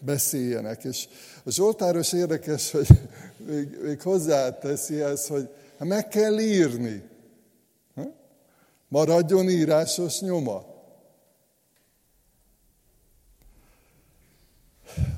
beszéljenek. 0.00 0.84
És 0.84 1.08
a 1.44 1.50
Zsoltáros 1.50 2.12
érdekes, 2.12 2.70
hogy 2.70 2.88
még, 3.48 3.78
még 3.82 4.00
hozzáteszi 4.00 5.00
ezt, 5.00 5.26
hogy 5.26 5.48
hát 5.78 5.88
meg 5.88 6.08
kell 6.08 6.38
írni. 6.38 7.02
Maradjon 8.88 9.48
írásos 9.48 10.20
nyoma. 10.20 10.64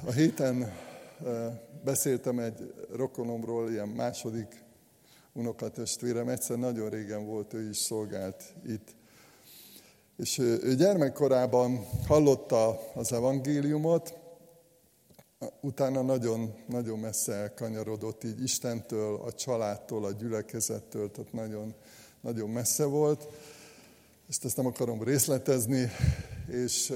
A 0.04 0.12
héten 0.12 0.72
beszéltem 1.84 2.38
egy 2.38 2.74
rokonomról, 2.92 3.70
ilyen 3.70 3.88
második 3.88 4.64
unokatestvérem, 5.32 6.28
egyszer 6.28 6.56
nagyon 6.56 6.90
régen 6.90 7.26
volt, 7.26 7.54
ő 7.54 7.68
is 7.68 7.76
szolgált 7.76 8.54
itt. 8.66 8.96
És 10.18 10.38
ő 10.38 10.74
gyermekkorában 10.74 11.87
hallotta 12.07 12.81
az 12.94 13.12
evangéliumot, 13.12 14.14
utána 15.61 16.02
nagyon, 16.02 16.54
nagyon 16.66 16.98
messze 16.98 17.33
elkanyarodott 17.33 18.24
így 18.24 18.42
Istentől, 18.42 19.20
a 19.24 19.33
családtól, 19.33 20.04
a 20.04 20.12
gyülekezettől, 20.12 21.11
tehát 21.11 21.33
nagyon, 21.33 21.74
nagyon 22.20 22.50
messze 22.50 22.85
volt. 22.85 23.28
Ezt 24.28 24.44
ezt 24.44 24.57
nem 24.57 24.66
akarom 24.66 25.02
részletezni, 25.02 25.90
és 26.46 26.92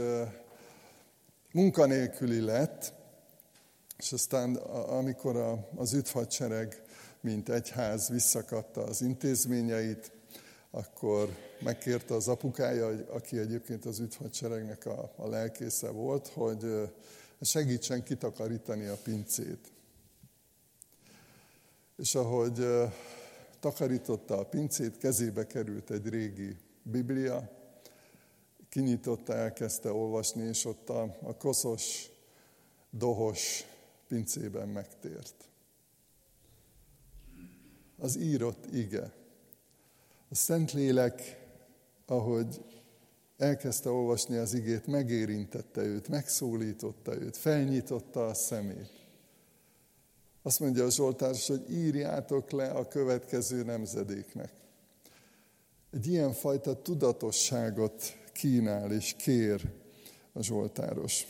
munkanélküli 1.52 2.40
lett, 2.40 2.92
és 3.98 4.12
aztán 4.12 4.54
amikor 4.56 5.64
az 5.76 5.92
üdvhadsereg, 5.92 6.82
mint 7.20 7.48
egyház 7.48 8.08
visszakapta 8.08 8.84
az 8.84 9.02
intézményeit, 9.02 10.12
akkor 10.74 11.36
megkérte 11.60 12.14
az 12.14 12.28
apukája, 12.28 12.86
aki 13.08 13.38
egyébként 13.38 13.84
az 13.84 13.98
üdvhadseregnek 13.98 14.86
a, 14.86 15.12
a 15.16 15.28
lelkésze 15.28 15.90
volt, 15.90 16.28
hogy 16.28 16.90
segítsen 17.40 18.02
kitakarítani 18.02 18.86
a 18.86 18.96
pincét. 19.02 19.72
És 21.96 22.14
ahogy 22.14 22.66
takarította 23.60 24.38
a 24.38 24.44
pincét, 24.44 24.98
kezébe 24.98 25.46
került 25.46 25.90
egy 25.90 26.08
régi 26.08 26.56
Biblia, 26.82 27.50
kinyitotta, 28.68 29.34
elkezdte 29.34 29.92
olvasni, 29.92 30.42
és 30.42 30.64
ott 30.64 30.88
a, 30.88 31.16
a 31.22 31.36
koszos, 31.36 32.10
dohos 32.90 33.64
pincében 34.08 34.68
megtért. 34.68 35.48
Az 37.98 38.16
írott 38.16 38.66
ige. 38.72 39.12
A 40.32 40.34
Szentlélek, 40.34 41.46
ahogy 42.06 42.64
elkezdte 43.36 43.90
olvasni 43.90 44.36
az 44.36 44.54
igét, 44.54 44.86
megérintette 44.86 45.80
őt, 45.80 46.08
megszólította 46.08 47.14
őt, 47.14 47.36
felnyitotta 47.36 48.26
a 48.26 48.34
szemét. 48.34 48.90
Azt 50.42 50.60
mondja 50.60 50.84
a 50.84 50.90
Zsoltárs, 50.90 51.46
hogy 51.46 51.70
írjátok 51.70 52.50
le 52.50 52.70
a 52.70 52.88
következő 52.88 53.64
nemzedéknek. 53.64 54.52
Egy 55.90 56.06
ilyenfajta 56.06 56.82
tudatosságot 56.82 58.02
kínál 58.32 58.92
és 58.92 59.14
kér 59.18 59.70
a 60.32 60.42
Zsoltáros. 60.42 61.26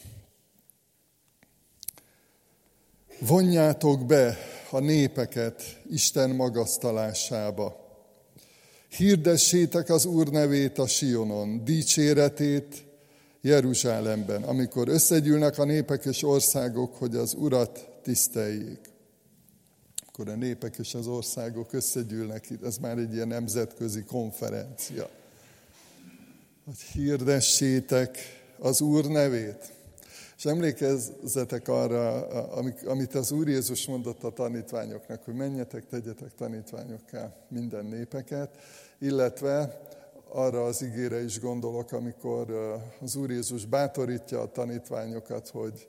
Vonjátok 3.21 4.07
be 4.07 4.37
a 4.71 4.79
népeket 4.79 5.63
Isten 5.91 6.31
magasztalásába. 6.31 7.82
Hirdessétek 8.97 9.91
az 9.91 10.05
Úr 10.05 10.29
nevét 10.29 10.79
a 10.79 10.87
Sionon, 10.87 11.65
dicséretét 11.65 12.85
Jeruzsálemben, 13.41 14.43
amikor 14.43 14.89
összegyűlnek 14.89 15.59
a 15.59 15.65
népek 15.65 16.05
és 16.05 16.23
országok, 16.23 16.95
hogy 16.95 17.17
az 17.17 17.35
Urat 17.35 17.89
tiszteljék. 18.03 18.81
Akkor 20.07 20.29
a 20.29 20.35
népek 20.35 20.77
és 20.79 20.95
az 20.95 21.07
országok 21.07 21.73
összegyűlnek 21.73 22.51
itt, 22.51 22.65
ez 22.65 22.79
már 22.79 22.99
egy 22.99 23.15
ilyen 23.15 23.29
nemzetközi 23.29 24.03
konferencia. 24.03 25.11
Hogy 26.65 26.81
hirdessétek 26.93 28.19
az 28.59 28.81
Úr 28.81 29.05
nevét. 29.05 29.73
És 30.43 30.49
emlékezzetek 30.49 31.69
arra, 31.69 32.27
amit 32.87 33.15
az 33.15 33.33
Úr 33.33 33.49
Jézus 33.49 33.87
mondott 33.87 34.23
a 34.23 34.31
tanítványoknak, 34.31 35.25
hogy 35.25 35.35
menjetek, 35.35 35.87
tegyetek 35.87 36.35
tanítványokká 36.35 37.35
minden 37.49 37.85
népeket, 37.85 38.57
illetve 38.99 39.81
arra 40.29 40.65
az 40.65 40.83
ígére 40.83 41.25
is 41.25 41.41
gondolok, 41.41 41.93
amikor 41.93 42.51
az 43.01 43.17
Úr 43.17 43.31
Jézus 43.31 43.65
bátorítja 43.65 44.41
a 44.41 44.51
tanítványokat, 44.51 45.49
hogy, 45.49 45.89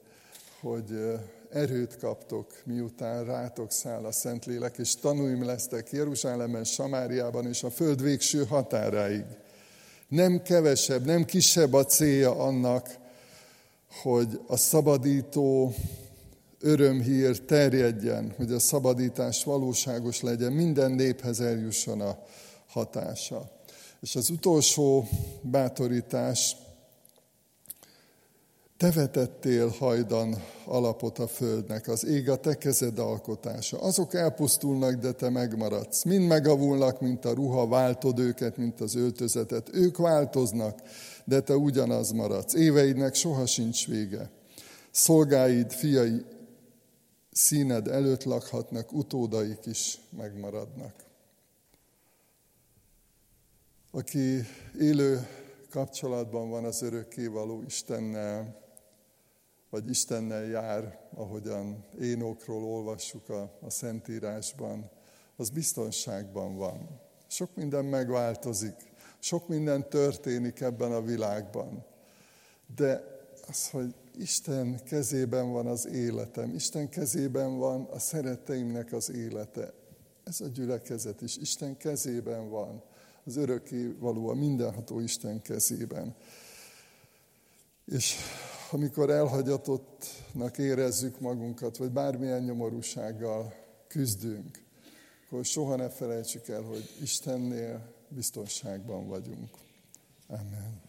hogy 0.62 1.20
erőt 1.50 1.98
kaptok, 1.98 2.52
miután 2.66 3.26
rátok 3.26 3.72
száll 3.72 4.06
a 4.06 4.12
Szentlélek, 4.12 4.78
és 4.78 4.96
tanúim 4.96 5.46
lesztek 5.46 5.92
Jeruzsálemben, 5.92 6.64
Samáriában 6.64 7.48
és 7.48 7.64
a 7.64 7.70
föld 7.70 8.02
végső 8.02 8.46
határáig. 8.46 9.26
Nem 10.08 10.42
kevesebb, 10.42 11.06
nem 11.06 11.26
kisebb 11.26 11.74
a 11.74 11.86
célja 11.86 12.36
annak, 12.36 13.02
hogy 14.02 14.40
a 14.48 14.58
szabadító 14.58 15.74
örömhír 16.60 17.40
terjedjen, 17.40 18.34
hogy 18.38 18.52
a 18.52 18.60
szabadítás 18.60 19.44
valóságos 19.44 20.22
legyen, 20.22 20.52
minden 20.52 20.92
néphez 20.92 21.40
eljusson 21.40 22.02
a 22.02 22.18
hatása. 22.68 23.52
És 24.00 24.16
az 24.16 24.30
utolsó 24.30 25.08
bátorítás, 25.42 26.56
te 28.84 28.92
vetettél 28.92 29.68
hajdan 29.68 30.36
alapot 30.66 31.20
a 31.20 31.28
földnek, 31.28 31.88
az 31.88 32.06
ég 32.06 32.30
a 32.30 32.36
te 32.36 32.58
kezed 32.58 33.00
alkotása. 33.00 33.82
Azok 33.82 34.14
elpusztulnak, 34.14 34.94
de 34.94 35.12
te 35.12 35.30
megmaradsz. 35.30 36.04
Mind 36.04 36.28
megavulnak, 36.28 37.02
mint 37.02 37.26
a 37.26 37.34
ruha, 37.34 37.68
váltod 37.68 38.20
őket, 38.20 38.58
mint 38.58 38.82
az 38.82 38.96
öltözetet. 38.96 39.70
Ők 39.74 39.98
változnak, 39.98 40.82
de 41.26 41.42
te 41.42 41.56
ugyanaz 41.56 42.12
maradsz. 42.12 42.54
Éveidnek 42.54 43.14
soha 43.14 43.46
sincs 43.46 43.88
vége. 43.88 44.30
Szolgáid, 44.92 45.72
fiai 45.72 46.26
színed 47.32 47.88
előtt 47.88 48.24
lakhatnak, 48.24 48.94
utódaik 48.94 49.66
is 49.66 50.00
megmaradnak. 50.18 50.94
Aki 53.92 54.40
élő 54.80 55.28
kapcsolatban 55.70 56.50
van 56.50 56.66
az 56.66 56.82
örökkévaló 56.82 57.64
Istennel, 57.68 58.62
vagy 59.74 59.90
Istennel 59.90 60.46
jár, 60.46 61.00
ahogyan 61.16 61.86
Énokról 62.02 62.64
olvassuk 62.64 63.30
a, 63.30 63.58
a 63.62 63.70
Szentírásban, 63.70 64.90
az 65.36 65.50
biztonságban 65.50 66.56
van. 66.56 67.00
Sok 67.28 67.56
minden 67.56 67.86
megváltozik, 67.86 68.76
sok 69.20 69.48
minden 69.48 69.90
történik 69.90 70.62
ebben 70.62 70.92
a 70.92 71.02
világban. 71.02 71.86
De 72.76 73.04
az, 73.48 73.70
hogy 73.70 73.96
Isten 74.18 74.84
kezében 74.84 75.52
van 75.52 75.68
az 75.68 75.88
életem, 75.88 76.54
Isten 76.54 76.90
kezében 76.90 77.58
van 77.58 77.84
a 77.92 78.00
szeretteimnek 78.00 78.94
az 78.94 79.12
élete. 79.12 79.74
Ez 80.24 80.42
a 80.42 80.48
gyülekezet 80.48 81.22
is 81.22 81.38
Isten 81.38 81.78
kezében 81.78 82.50
van, 82.50 82.84
az 83.24 83.36
örökké 83.36 83.96
való, 84.00 84.30
a 84.30 84.34
mindenható 84.34 85.00
Isten 85.00 85.42
kezében. 85.42 86.16
És 87.86 88.16
amikor 88.74 89.10
elhagyatottnak 89.10 90.58
érezzük 90.58 91.20
magunkat, 91.20 91.78
vagy 91.78 91.92
bármilyen 91.92 92.44
nyomorúsággal 92.44 93.54
küzdünk, 93.88 94.64
akkor 95.26 95.46
soha 95.46 95.76
ne 95.76 95.90
felejtsük 95.90 96.48
el, 96.48 96.62
hogy 96.62 96.90
Istennél 97.02 97.94
biztonságban 98.10 99.08
vagyunk. 99.08 99.50
Amen. 100.28 100.83